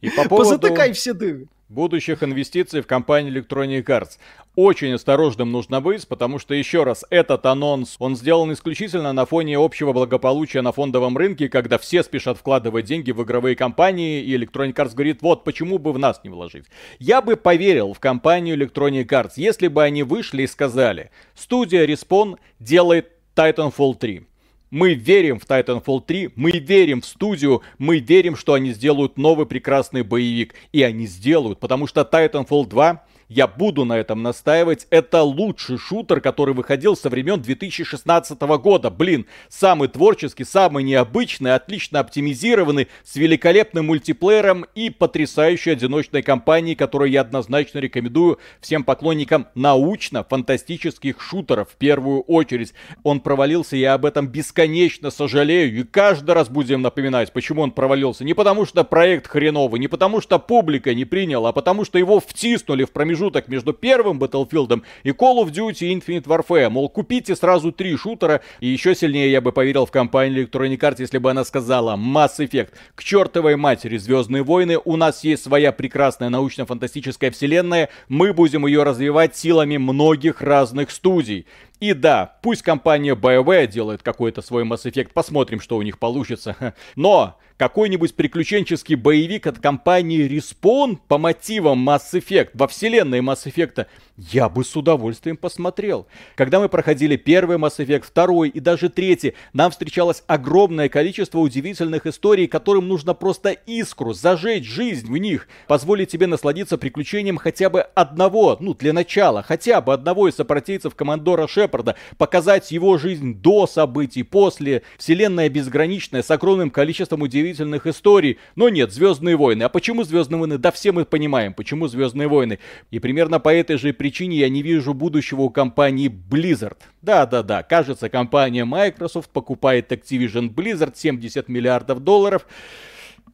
и 0.01 0.09
по 0.09 0.27
поводу... 0.27 0.59
Позатыкай 0.59 0.93
все 0.93 1.13
дыры 1.13 1.47
будущих 1.71 2.21
инвестиций 2.21 2.81
в 2.81 2.87
компанию 2.87 3.33
Electronic 3.33 3.85
Arts. 3.85 4.17
Очень 4.55 4.93
осторожным 4.93 5.51
нужно 5.51 5.79
быть, 5.79 6.07
потому 6.07 6.37
что, 6.37 6.53
еще 6.53 6.83
раз, 6.83 7.05
этот 7.09 7.45
анонс, 7.45 7.95
он 7.99 8.17
сделан 8.17 8.51
исключительно 8.51 9.13
на 9.13 9.25
фоне 9.25 9.57
общего 9.57 9.93
благополучия 9.93 10.61
на 10.61 10.73
фондовом 10.73 11.17
рынке, 11.17 11.47
когда 11.47 11.77
все 11.77 12.03
спешат 12.03 12.37
вкладывать 12.37 12.85
деньги 12.85 13.11
в 13.11 13.23
игровые 13.23 13.55
компании, 13.55 14.21
и 14.21 14.37
Electronic 14.37 14.73
Arts 14.73 14.93
говорит, 14.93 15.21
вот, 15.21 15.45
почему 15.45 15.77
бы 15.77 15.93
в 15.93 15.99
нас 15.99 16.21
не 16.23 16.29
вложить. 16.29 16.65
Я 16.99 17.21
бы 17.21 17.37
поверил 17.37 17.93
в 17.93 17.99
компанию 17.99 18.57
Electronic 18.57 19.07
Arts, 19.07 19.33
если 19.37 19.69
бы 19.69 19.83
они 19.83 20.03
вышли 20.03 20.43
и 20.43 20.47
сказали, 20.47 21.11
студия 21.33 21.87
Respawn 21.87 22.37
делает 22.59 23.11
Titanfall 23.35 23.95
3. 23.95 24.27
Мы 24.71 24.93
верим 24.93 25.37
в 25.37 25.43
Titanfall 25.45 26.01
3, 26.01 26.29
мы 26.35 26.51
верим 26.51 27.01
в 27.01 27.05
студию, 27.05 27.61
мы 27.77 27.99
верим, 27.99 28.37
что 28.37 28.53
они 28.53 28.71
сделают 28.71 29.17
новый 29.17 29.45
прекрасный 29.45 30.03
боевик. 30.03 30.55
И 30.71 30.81
они 30.81 31.07
сделают, 31.07 31.59
потому 31.59 31.87
что 31.87 32.01
Titanfall 32.01 32.67
2 32.67 33.03
я 33.31 33.47
буду 33.47 33.85
на 33.85 33.97
этом 33.97 34.23
настаивать. 34.23 34.87
Это 34.89 35.21
лучший 35.23 35.77
шутер, 35.77 36.19
который 36.19 36.53
выходил 36.53 36.97
со 36.97 37.09
времен 37.09 37.41
2016 37.41 38.41
года. 38.41 38.89
Блин, 38.89 39.25
самый 39.47 39.87
творческий, 39.87 40.43
самый 40.43 40.83
необычный, 40.83 41.55
отлично 41.55 42.01
оптимизированный, 42.01 42.89
с 43.05 43.15
великолепным 43.15 43.85
мультиплеером 43.85 44.65
и 44.75 44.89
потрясающей 44.89 45.71
одиночной 45.71 46.23
кампанией, 46.23 46.75
которую 46.75 47.09
я 47.09 47.21
однозначно 47.21 47.79
рекомендую 47.79 48.37
всем 48.59 48.83
поклонникам 48.83 49.47
научно-фантастических 49.55 51.21
шутеров 51.21 51.69
в 51.69 51.75
первую 51.77 52.23
очередь. 52.23 52.73
Он 53.03 53.21
провалился, 53.21 53.77
я 53.77 53.93
об 53.93 54.05
этом 54.05 54.27
бесконечно 54.27 55.09
сожалею, 55.09 55.73
и 55.73 55.83
каждый 55.83 56.31
раз 56.31 56.49
будем 56.49 56.81
напоминать, 56.81 57.31
почему 57.31 57.61
он 57.61 57.71
провалился. 57.71 58.25
Не 58.25 58.33
потому 58.33 58.65
что 58.65 58.83
проект 58.83 59.27
хреновый, 59.27 59.79
не 59.79 59.87
потому 59.87 60.19
что 60.19 60.37
публика 60.37 60.93
не 60.93 61.05
приняла, 61.05 61.49
а 61.49 61.53
потому 61.53 61.85
что 61.85 61.97
его 61.97 62.19
втиснули 62.19 62.83
в 62.83 62.91
промежуток 62.91 63.20
промежуток 63.21 63.47
между 63.47 63.73
первым 63.73 64.19
Battlefield 64.19 64.81
и 65.03 65.09
Call 65.09 65.43
of 65.43 65.51
Duty 65.51 65.93
Infinite 65.93 66.23
Warfare. 66.23 66.69
Мол, 66.69 66.89
купите 66.89 67.35
сразу 67.35 67.71
три 67.71 67.95
шутера, 67.95 68.41
и 68.59 68.67
еще 68.67 68.95
сильнее 68.95 69.31
я 69.31 69.41
бы 69.41 69.51
поверил 69.51 69.85
в 69.85 69.91
компанию 69.91 70.47
Electronic 70.47 70.79
Arts, 70.79 70.95
если 70.99 71.19
бы 71.19 71.29
она 71.29 71.45
сказала 71.45 71.95
Mass 71.95 72.39
Effect. 72.39 72.69
К 72.95 73.03
чертовой 73.03 73.57
матери 73.57 73.97
Звездные 73.97 74.43
войны, 74.43 74.77
у 74.83 74.95
нас 74.95 75.23
есть 75.23 75.43
своя 75.43 75.71
прекрасная 75.71 76.29
научно-фантастическая 76.29 77.31
вселенная, 77.31 77.89
мы 78.09 78.33
будем 78.33 78.65
ее 78.65 78.83
развивать 78.83 79.35
силами 79.35 79.77
многих 79.77 80.41
разных 80.41 80.89
студий. 80.89 81.45
И 81.79 81.93
да, 81.93 82.37
пусть 82.43 82.61
компания 82.61 83.15
BioWare 83.15 83.67
делает 83.67 84.03
какой-то 84.03 84.41
свой 84.41 84.63
Mass 84.63 84.85
Effect, 84.85 85.09
посмотрим, 85.13 85.59
что 85.59 85.77
у 85.77 85.81
них 85.81 85.97
получится. 85.97 86.55
Но 86.95 87.37
какой-нибудь 87.61 88.15
приключенческий 88.15 88.95
боевик 88.95 89.45
от 89.45 89.59
компании 89.59 90.27
Respawn 90.27 90.97
по 91.07 91.19
мотивам 91.19 91.87
Mass 91.87 92.11
Effect 92.13 92.49
во 92.55 92.67
вселенной 92.67 93.19
Mass 93.19 93.45
Effect 93.45 93.85
я 94.29 94.49
бы 94.49 94.63
с 94.63 94.75
удовольствием 94.75 95.35
посмотрел. 95.35 96.05
Когда 96.35 96.59
мы 96.59 96.69
проходили 96.69 97.15
первый 97.15 97.57
Mass 97.57 97.77
Effect, 97.77 98.03
второй 98.05 98.49
и 98.49 98.59
даже 98.59 98.89
третий, 98.89 99.33
нам 99.53 99.71
встречалось 99.71 100.23
огромное 100.27 100.89
количество 100.89 101.39
удивительных 101.39 102.05
историй, 102.05 102.47
которым 102.47 102.87
нужно 102.87 103.13
просто 103.13 103.51
искру, 103.51 104.13
зажечь 104.13 104.65
жизнь 104.65 105.11
в 105.11 105.17
них, 105.17 105.47
позволить 105.67 106.11
тебе 106.11 106.27
насладиться 106.27 106.77
приключением 106.77 107.37
хотя 107.37 107.69
бы 107.69 107.81
одного, 107.81 108.57
ну 108.59 108.75
для 108.75 108.93
начала, 108.93 109.41
хотя 109.41 109.81
бы 109.81 109.93
одного 109.93 110.27
из 110.27 110.35
сопротивцев 110.35 110.93
командора 110.93 111.47
Шепарда, 111.47 111.95
показать 112.17 112.71
его 112.71 112.97
жизнь 112.97 113.41
до 113.41 113.65
событий, 113.65 114.23
после, 114.23 114.83
вселенная 114.97 115.49
безграничная, 115.49 116.21
с 116.21 116.29
огромным 116.29 116.69
количеством 116.69 117.23
удивительных 117.23 117.87
историй. 117.87 118.37
Но 118.55 118.69
нет, 118.69 118.91
Звездные 118.91 119.35
войны. 119.35 119.63
А 119.63 119.69
почему 119.69 120.03
Звездные 120.03 120.39
войны? 120.39 120.57
Да 120.57 120.71
все 120.71 120.91
мы 120.91 121.05
понимаем, 121.05 121.53
почему 121.53 121.87
Звездные 121.87 122.27
войны. 122.27 122.59
И 122.91 122.99
примерно 122.99 123.39
по 123.39 123.53
этой 123.53 123.77
же 123.77 123.93
причине 123.93 124.10
я 124.19 124.49
не 124.49 124.61
вижу 124.61 124.93
будущего 124.93 125.41
у 125.41 125.49
компании 125.49 126.09
Blizzard. 126.09 126.77
Да-да-да, 127.01 127.63
кажется, 127.63 128.09
компания 128.09 128.65
Microsoft 128.65 129.29
покупает 129.29 129.91
Activision 129.91 130.53
Blizzard 130.53 130.93
70 130.95 131.47
миллиардов 131.49 131.99
долларов 131.99 132.45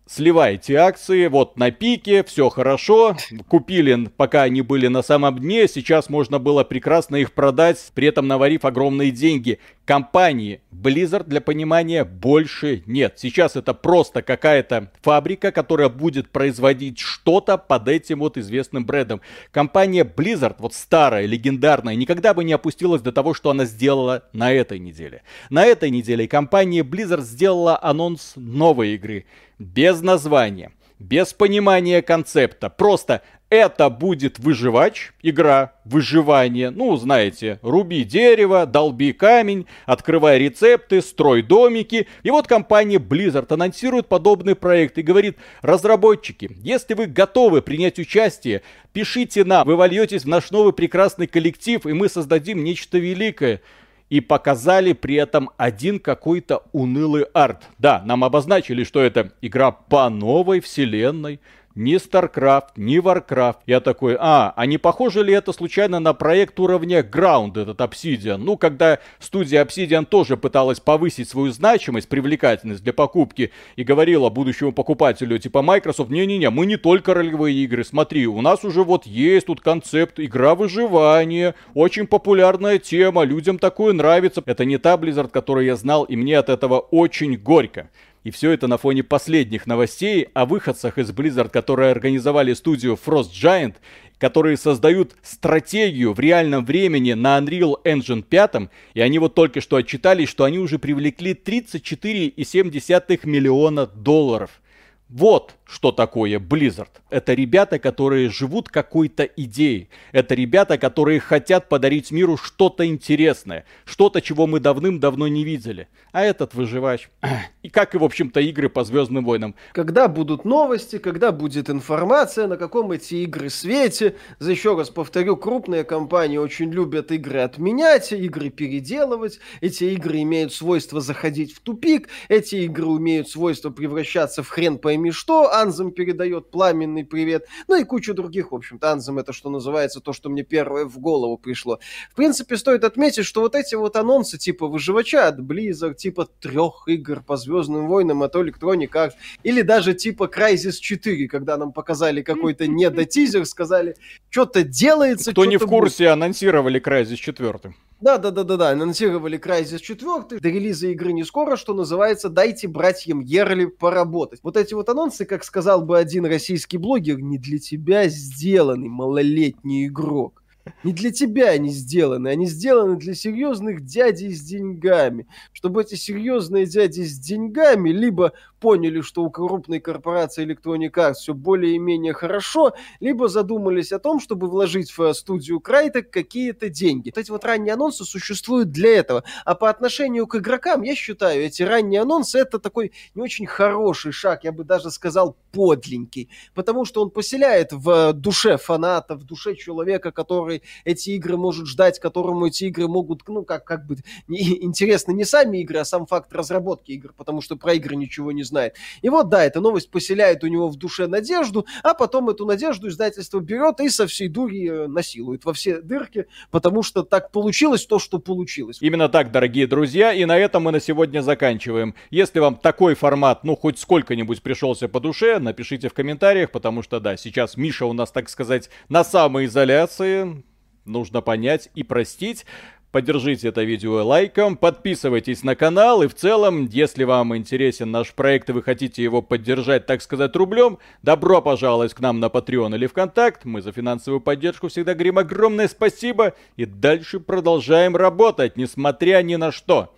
сливайте 0.07 0.75
акции, 0.75 1.27
вот 1.27 1.57
на 1.57 1.69
пике, 1.71 2.23
все 2.23 2.49
хорошо, 2.49 3.15
купили, 3.47 4.09
пока 4.15 4.43
они 4.43 4.61
были 4.61 4.87
на 4.87 5.01
самом 5.01 5.37
дне, 5.39 5.67
сейчас 5.67 6.09
можно 6.09 6.39
было 6.39 6.63
прекрасно 6.63 7.17
их 7.17 7.33
продать, 7.33 7.91
при 7.93 8.07
этом 8.07 8.27
наварив 8.27 8.65
огромные 8.65 9.11
деньги. 9.11 9.59
Компании 9.87 10.59
Blizzard, 10.69 11.23
для 11.27 11.39
понимания, 11.39 12.03
больше 12.03 12.83
нет. 12.87 13.13
Сейчас 13.15 13.55
это 13.55 13.73
просто 13.73 14.21
какая-то 14.21 14.91
фабрика, 15.01 15.53
которая 15.53 15.87
будет 15.87 16.29
производить 16.29 16.99
что-то 16.99 17.57
под 17.57 17.87
этим 17.87 18.19
вот 18.19 18.37
известным 18.37 18.85
брендом. 18.85 19.21
Компания 19.51 20.03
Blizzard, 20.03 20.57
вот 20.59 20.73
старая, 20.73 21.25
легендарная, 21.25 21.95
никогда 21.95 22.33
бы 22.33 22.43
не 22.43 22.51
опустилась 22.51 23.01
до 23.01 23.13
того, 23.13 23.33
что 23.33 23.49
она 23.49 23.63
сделала 23.63 24.23
на 24.33 24.51
этой 24.51 24.77
неделе. 24.77 25.23
На 25.49 25.65
этой 25.65 25.89
неделе 25.89 26.27
компания 26.27 26.81
Blizzard 26.81 27.21
сделала 27.21 27.81
анонс 27.81 28.33
новой 28.35 28.95
игры 28.95 29.25
без 29.57 30.01
названия 30.01 30.73
без 30.99 31.33
понимания 31.33 32.01
концепта. 32.01 32.69
Просто 32.69 33.21
это 33.49 33.89
будет 33.89 34.39
выживач, 34.39 35.13
игра 35.21 35.73
выживание. 35.85 36.69
Ну, 36.69 36.95
знаете, 36.97 37.59
руби 37.61 38.03
дерево, 38.03 38.65
долби 38.65 39.13
камень, 39.13 39.65
открывай 39.85 40.39
рецепты, 40.39 41.01
строй 41.01 41.41
домики. 41.41 42.07
И 42.23 42.31
вот 42.31 42.47
компания 42.47 42.97
Blizzard 42.97 43.51
анонсирует 43.53 44.07
подобный 44.07 44.55
проект 44.55 44.97
и 44.97 45.01
говорит, 45.01 45.37
разработчики, 45.61 46.49
если 46.61 46.93
вы 46.93 47.05
готовы 47.05 47.61
принять 47.61 47.99
участие, 47.99 48.63
пишите 48.91 49.45
нам, 49.45 49.65
вы 49.65 49.75
вольетесь 49.75 50.23
в 50.23 50.27
наш 50.27 50.51
новый 50.51 50.73
прекрасный 50.73 51.27
коллектив, 51.27 51.85
и 51.85 51.93
мы 51.93 52.09
создадим 52.09 52.63
нечто 52.63 52.97
великое 52.97 53.61
и 54.09 54.21
показали 54.21 54.93
при 54.93 55.15
этом 55.15 55.49
один 55.57 55.99
какой-то 55.99 56.63
унылый 56.71 57.23
арт. 57.33 57.63
Да, 57.77 58.01
нам 58.05 58.23
обозначили, 58.23 58.83
что 58.83 59.01
это 59.01 59.33
игра 59.41 59.71
по 59.71 60.09
новой 60.09 60.59
вселенной, 60.61 61.39
ни 61.77 61.95
StarCraft, 61.95 62.71
ни 62.75 62.99
Warcraft. 62.99 63.57
Я 63.67 63.79
такой, 63.79 64.17
а, 64.19 64.51
а 64.55 64.65
не 64.65 64.77
похоже 64.77 65.23
ли 65.23 65.33
это 65.33 65.53
случайно 65.53 65.99
на 65.99 66.13
проект 66.13 66.59
уровня 66.59 67.01
Ground, 67.01 67.61
этот 67.61 67.79
Obsidian? 67.79 68.37
Ну, 68.37 68.57
когда 68.57 68.99
студия 69.19 69.63
Obsidian 69.63 70.05
тоже 70.05 70.37
пыталась 70.37 70.79
повысить 70.79 71.29
свою 71.29 71.51
значимость, 71.51 72.09
привлекательность 72.09 72.83
для 72.83 72.93
покупки 72.93 73.51
и 73.75 73.83
говорила 73.83 74.29
будущему 74.29 74.71
покупателю, 74.71 75.37
типа 75.37 75.61
Microsoft, 75.61 76.09
не-не-не, 76.09 76.49
мы 76.49 76.65
не 76.65 76.77
только 76.77 77.13
ролевые 77.13 77.55
игры, 77.63 77.83
смотри, 77.83 78.25
у 78.25 78.41
нас 78.41 78.65
уже 78.65 78.83
вот 78.83 79.05
есть 79.05 79.45
тут 79.45 79.61
концепт 79.61 80.19
игра 80.19 80.55
выживания, 80.55 81.53
очень 81.75 82.07
популярная 82.07 82.79
тема, 82.79 83.23
людям 83.23 83.59
такое 83.59 83.93
нравится. 83.93 84.41
Это 84.45 84.65
не 84.65 84.79
та 84.79 84.95
Blizzard, 84.95 85.29
которую 85.29 85.67
я 85.67 85.75
знал, 85.75 86.05
и 86.05 86.15
мне 86.15 86.39
от 86.39 86.49
этого 86.49 86.79
очень 86.79 87.37
горько. 87.37 87.89
И 88.27 88.29
все 88.29 88.51
это 88.51 88.67
на 88.67 88.77
фоне 88.77 89.03
последних 89.03 89.67
новостей 89.67 90.27
о 90.33 90.45
выходцах 90.45 90.97
из 90.97 91.11
Blizzard, 91.11 91.47
которые 91.47 91.91
организовали 91.91 92.53
студию 92.55 92.99
Frost 93.01 93.31
Giant, 93.31 93.75
которые 94.19 94.57
создают 94.57 95.15
стратегию 95.21 96.11
в 96.11 96.19
реальном 96.19 96.65
времени 96.65 97.13
на 97.13 97.37
Unreal 97.39 97.81
Engine 97.85 98.21
5, 98.23 98.69
и 98.95 98.99
они 98.99 99.17
вот 99.19 99.33
только 99.33 99.61
что 99.61 99.77
отчитались, 99.77 100.27
что 100.27 100.43
они 100.43 100.59
уже 100.59 100.77
привлекли 100.77 101.31
34,7 101.31 103.19
миллиона 103.23 103.87
долларов. 103.87 104.61
Вот 105.09 105.55
что 105.63 105.91
такое 105.91 106.39
Blizzard. 106.39 106.89
Это 107.09 107.33
ребята, 107.33 107.79
которые 107.79 108.29
живут 108.29 108.69
какой-то 108.69 109.23
идеей. 109.23 109.89
Это 110.11 110.33
ребята, 110.33 110.77
которые 110.77 111.19
хотят 111.19 111.69
подарить 111.69 112.11
миру 112.11 112.37
что-то 112.37 112.85
интересное. 112.85 113.65
Что-то, 113.85 114.21
чего 114.21 114.47
мы 114.47 114.59
давным-давно 114.59 115.27
не 115.27 115.43
видели. 115.43 115.87
А 116.11 116.23
этот 116.23 116.53
выживач. 116.53 117.09
И 117.63 117.69
как 117.69 117.95
и, 117.95 117.97
в 117.97 118.03
общем-то, 118.03 118.39
игры 118.39 118.69
по 118.69 118.85
Звездным 118.85 119.25
войнам. 119.25 119.55
Когда 119.73 120.07
будут 120.07 120.45
новости, 120.45 120.99
когда 120.99 121.33
будет 121.33 121.69
информация, 121.69 122.47
на 122.47 122.55
каком 122.55 122.93
эти 122.93 123.15
игры 123.15 123.49
свете. 123.49 124.15
За 124.39 124.51
еще 124.51 124.75
раз 124.77 124.89
повторю, 124.89 125.35
крупные 125.35 125.83
компании 125.83 126.37
очень 126.37 126.71
любят 126.71 127.11
игры 127.11 127.41
отменять, 127.41 128.13
игры 128.13 128.49
переделывать. 128.49 129.39
Эти 129.59 129.83
игры 129.85 130.21
имеют 130.21 130.53
свойство 130.53 131.01
заходить 131.01 131.53
в 131.53 131.59
тупик. 131.59 132.07
Эти 132.29 132.55
игры 132.55 132.85
умеют 132.85 133.29
свойство 133.29 133.69
превращаться 133.69 134.43
в 134.43 134.47
хрен 134.47 134.77
пойми 134.77 134.96
что 135.11 135.53
Анзам 135.53 135.91
передает 135.91 136.51
пламенный 136.51 137.05
привет, 137.05 137.47
ну 137.67 137.75
и 137.75 137.83
кучу 137.83 138.13
других, 138.13 138.51
в 138.51 138.55
общем-то. 138.55 138.91
Анзам 138.91 139.19
это, 139.19 139.33
что 139.33 139.49
называется, 139.49 139.99
то, 139.99 140.13
что 140.13 140.29
мне 140.29 140.43
первое 140.43 140.85
в 140.85 140.99
голову 140.99 141.37
пришло. 141.37 141.79
В 142.11 142.15
принципе, 142.15 142.57
стоит 142.57 142.83
отметить, 142.83 143.25
что 143.25 143.41
вот 143.41 143.55
эти 143.55 143.75
вот 143.75 143.95
анонсы 143.95 144.37
типа 144.37 144.67
выживача 144.67 145.27
от 145.27 145.39
Blizzard, 145.39 145.95
типа 145.95 146.25
трех 146.25 146.83
игр 146.87 147.21
по 147.21 147.37
Звездным 147.37 147.87
войнам 147.87 148.23
от 148.23 148.35
Electronic 148.35 148.91
Arts, 148.91 149.13
или 149.43 149.61
даже 149.61 149.93
типа 149.93 150.29
Crysis 150.33 150.79
4, 150.79 151.27
когда 151.27 151.57
нам 151.57 151.71
показали 151.71 152.21
какой-то 152.21 152.67
недотизер, 152.67 153.45
сказали, 153.45 153.95
что-то 154.29 154.63
делается. 154.63 155.31
Кто 155.31 155.45
не 155.45 155.57
в 155.57 155.65
курсе, 155.65 156.05
будет. 156.05 156.13
анонсировали 156.13 156.81
Crysis 156.81 157.15
4. 157.15 157.73
Да, 157.99 158.17
да, 158.17 158.31
да, 158.31 158.43
да, 158.43 158.57
да. 158.57 158.69
Анонсировали 158.69 159.39
Crysis 159.39 159.79
4. 159.79 160.39
До 160.39 160.49
релиза 160.49 160.87
игры 160.87 161.13
не 161.13 161.23
скоро, 161.23 161.55
что 161.55 161.73
называется, 161.73 162.29
дайте 162.29 162.67
братьям 162.67 163.21
Ерли 163.21 163.65
поработать. 163.65 164.39
Вот 164.43 164.57
эти 164.57 164.73
вот 164.73 164.89
анонсы, 164.89 165.25
как 165.25 165.43
сказал 165.43 165.81
бы 165.81 165.97
один 165.97 166.25
российский 166.25 166.77
блогер, 166.77 167.19
не 167.19 167.37
для 167.37 167.59
тебя 167.59 168.07
сделанный 168.07 168.89
малолетний 168.89 169.87
игрок 169.87 170.43
не 170.83 170.93
для 170.93 171.11
тебя 171.11 171.49
они 171.49 171.69
сделаны, 171.69 172.29
они 172.29 172.45
сделаны 172.45 172.97
для 172.97 173.13
серьезных 173.15 173.85
дядей 173.85 174.33
с 174.33 174.41
деньгами, 174.41 175.27
чтобы 175.53 175.81
эти 175.81 175.95
серьезные 175.95 176.65
дяди 176.65 177.01
с 177.01 177.19
деньгами 177.19 177.89
либо 177.89 178.33
поняли, 178.59 179.01
что 179.01 179.23
у 179.23 179.29
крупной 179.29 179.79
корпорации 179.79 180.45
Electronic 180.45 180.91
Arts 180.91 181.13
все 181.15 181.33
более-менее 181.33 182.13
хорошо, 182.13 182.73
либо 182.99 183.27
задумались 183.27 183.91
о 183.91 183.99
том, 183.99 184.19
чтобы 184.19 184.47
вложить 184.47 184.95
в 184.97 185.13
студию 185.13 185.59
Крайтек 185.59 186.09
какие-то 186.09 186.69
деньги. 186.69 187.11
Вот 187.13 187.19
эти 187.19 187.31
вот 187.31 187.45
ранние 187.45 187.73
анонсы 187.73 188.03
существуют 188.03 188.71
для 188.71 188.97
этого. 188.97 189.23
А 189.45 189.55
по 189.55 189.69
отношению 189.69 190.27
к 190.27 190.35
игрокам, 190.35 190.81
я 190.81 190.95
считаю, 190.95 191.43
эти 191.43 191.63
ранние 191.63 192.01
анонсы 192.01 192.39
это 192.39 192.59
такой 192.59 192.91
не 193.15 193.21
очень 193.21 193.45
хороший 193.45 194.11
шаг, 194.11 194.43
я 194.43 194.51
бы 194.51 194.63
даже 194.63 194.91
сказал 194.91 195.37
подленький, 195.51 196.29
потому 196.53 196.85
что 196.85 197.01
он 197.01 197.09
поселяет 197.09 197.71
в 197.71 198.13
душе 198.13 198.57
фаната, 198.57 199.15
в 199.15 199.23
душе 199.23 199.55
человека, 199.55 200.11
который 200.11 200.56
который 200.57 200.61
эти 200.85 201.11
игры 201.11 201.37
может 201.37 201.67
ждать, 201.67 201.99
которому 201.99 202.47
эти 202.47 202.65
игры 202.65 202.87
могут, 202.87 203.27
ну, 203.27 203.43
как, 203.43 203.65
как 203.65 203.85
бы, 203.85 203.97
не, 204.27 204.63
интересны 204.63 205.13
не 205.13 205.25
сами 205.25 205.59
игры, 205.59 205.79
а 205.79 205.85
сам 205.85 206.05
факт 206.05 206.33
разработки 206.33 206.91
игр, 206.91 207.13
потому 207.17 207.41
что 207.41 207.55
про 207.55 207.73
игры 207.73 207.95
ничего 207.95 208.31
не 208.31 208.43
знает. 208.43 208.75
И 209.01 209.09
вот, 209.09 209.29
да, 209.29 209.43
эта 209.43 209.61
новость 209.61 209.91
поселяет 209.91 210.43
у 210.43 210.47
него 210.47 210.69
в 210.69 210.75
душе 210.75 211.07
надежду, 211.07 211.65
а 211.83 211.93
потом 211.93 212.29
эту 212.29 212.45
надежду 212.45 212.87
издательство 212.87 213.39
берет 213.39 213.79
и 213.79 213.89
со 213.89 214.07
всей 214.07 214.27
дури 214.27 214.69
э, 214.69 214.87
насилует 214.87 215.45
во 215.45 215.53
все 215.53 215.81
дырки, 215.81 216.27
потому 216.51 216.83
что 216.83 217.03
так 217.03 217.31
получилось 217.31 217.85
то, 217.85 217.99
что 217.99 218.19
получилось. 218.19 218.77
Именно 218.81 219.09
так, 219.09 219.31
дорогие 219.31 219.67
друзья, 219.67 220.13
и 220.13 220.25
на 220.25 220.37
этом 220.37 220.63
мы 220.63 220.71
на 220.71 220.79
сегодня 220.79 221.21
заканчиваем. 221.21 221.95
Если 222.09 222.39
вам 222.39 222.55
такой 222.55 222.95
формат, 222.95 223.43
ну, 223.43 223.55
хоть 223.55 223.79
сколько-нибудь 223.79 224.41
пришелся 224.41 224.87
по 224.87 224.99
душе, 224.99 225.39
напишите 225.39 225.89
в 225.89 225.93
комментариях, 225.93 226.51
потому 226.51 226.83
что, 226.83 226.99
да, 226.99 227.17
сейчас 227.17 227.57
Миша 227.57 227.85
у 227.85 227.93
нас, 227.93 228.11
так 228.11 228.29
сказать, 228.29 228.69
на 228.89 229.03
самоизоляции, 229.03 230.43
нужно 230.87 231.21
понять 231.21 231.69
и 231.75 231.83
простить. 231.83 232.45
Поддержите 232.91 233.49
это 233.49 233.63
видео 233.63 234.03
лайком, 234.03 234.55
подписывайтесь 234.55 235.43
на 235.43 235.55
канал 235.55 236.03
и 236.03 236.07
в 236.07 236.15
целом, 236.15 236.65
если 236.67 237.03
вам 237.03 237.35
интересен 237.35 237.91
наш 237.91 238.13
проект 238.13 238.49
и 238.49 238.53
вы 238.53 238.63
хотите 238.63 239.03
его 239.03 239.21
поддержать, 239.21 239.85
так 239.85 240.01
сказать, 240.01 240.35
рублем, 240.35 240.79
добро 241.03 241.41
пожаловать 241.41 241.93
к 241.93 241.99
нам 241.99 242.21
на 242.21 242.27
Patreon 242.27 242.73
или 242.75 242.87
ВКонтакт. 242.87 243.43
Мы 243.43 243.61
за 243.61 243.73
финансовую 243.73 244.21
поддержку 244.21 244.69
всегда 244.69 244.93
говорим 244.93 245.17
огромное 245.17 245.67
спасибо 245.67 246.33
и 246.55 246.65
дальше 246.65 247.19
продолжаем 247.19 247.95
работать, 247.97 248.55
несмотря 248.55 249.21
ни 249.21 249.35
на 249.35 249.51
что. 249.51 249.93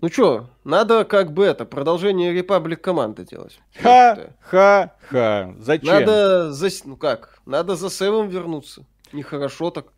Ну 0.00 0.08
чё, 0.08 0.48
надо 0.64 1.04
как 1.04 1.34
бы 1.34 1.44
это, 1.44 1.66
продолжение 1.66 2.32
Репаблик 2.32 2.80
команды 2.80 3.26
делать. 3.26 3.60
Ха-ха-ха. 3.82 5.54
Зачем? 5.58 5.94
Надо 5.94 6.52
за... 6.52 6.68
Ну 6.86 6.96
как? 6.96 7.38
Надо 7.44 7.76
за 7.76 7.90
Севом 7.90 8.28
вернуться. 8.28 8.86
Нехорошо 9.12 9.70
так. 9.70 9.92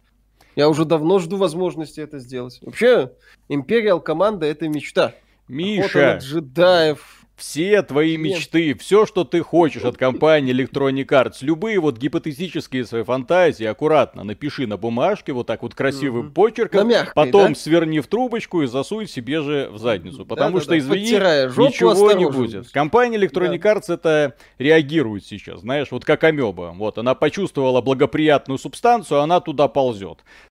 Я 0.55 0.69
уже 0.69 0.85
давно 0.85 1.19
жду 1.19 1.37
возможности 1.37 2.01
это 2.01 2.19
сделать. 2.19 2.59
Вообще, 2.63 3.13
Империал 3.49 4.01
команда 4.01 4.47
это 4.47 4.69
мечта. 4.69 5.15
Миша, 5.49 6.19
джедаев. 6.19 7.22
Все 7.37 7.83
твои 7.83 8.17
мечты, 8.17 8.75
все, 8.75 9.07
что 9.07 9.25
ты 9.25 9.41
хочешь 9.41 9.85
от 9.85 9.97
компании 9.97 10.55
Electronic 10.55 11.07
Arts, 11.07 11.39
любые 11.41 11.81
вот 11.81 11.99
гипотетические 11.99 12.85
свои 12.85 13.03
фантазии, 13.03 13.65
аккуратно 13.65 14.23
напиши 14.23 14.67
на 14.67 14.77
бумажке, 14.77 15.33
вот 15.33 15.47
так 15.47 15.63
вот 15.63 15.75
красивым 15.75 16.27
угу. 16.27 16.35
почерком, 16.35 16.89
мягкой, 16.89 17.13
потом 17.15 17.55
да? 17.55 17.59
сверни 17.59 18.01
в 18.01 18.07
трубочку 18.07 18.63
и 18.63 18.67
засунь 18.67 19.09
себе 19.09 19.43
же 19.43 19.69
в 19.73 19.79
задницу. 19.79 20.25
Потому 20.27 20.59
да, 20.59 20.63
что, 20.63 20.71
да, 20.71 20.79
извини, 20.79 21.13
ничего 21.13 22.13
не 22.13 22.31
будет. 22.31 22.71
Компания 22.71 23.17
Electronic 23.17 23.59
да. 23.59 23.75
Arts 23.75 23.93
это 23.93 24.37
реагирует 24.59 25.25
сейчас, 25.27 25.61
знаешь, 25.61 25.89
вот 25.91 26.05
как 26.05 26.23
амеба. 26.25 26.75
Вот, 26.77 26.99
она 26.99 27.15
почувствовала 27.15 27.81
благоприятную 27.81 28.59
субстанцию, 28.59 29.21
она 29.21 29.41
туда 29.41 29.69
ползет. 29.69 30.19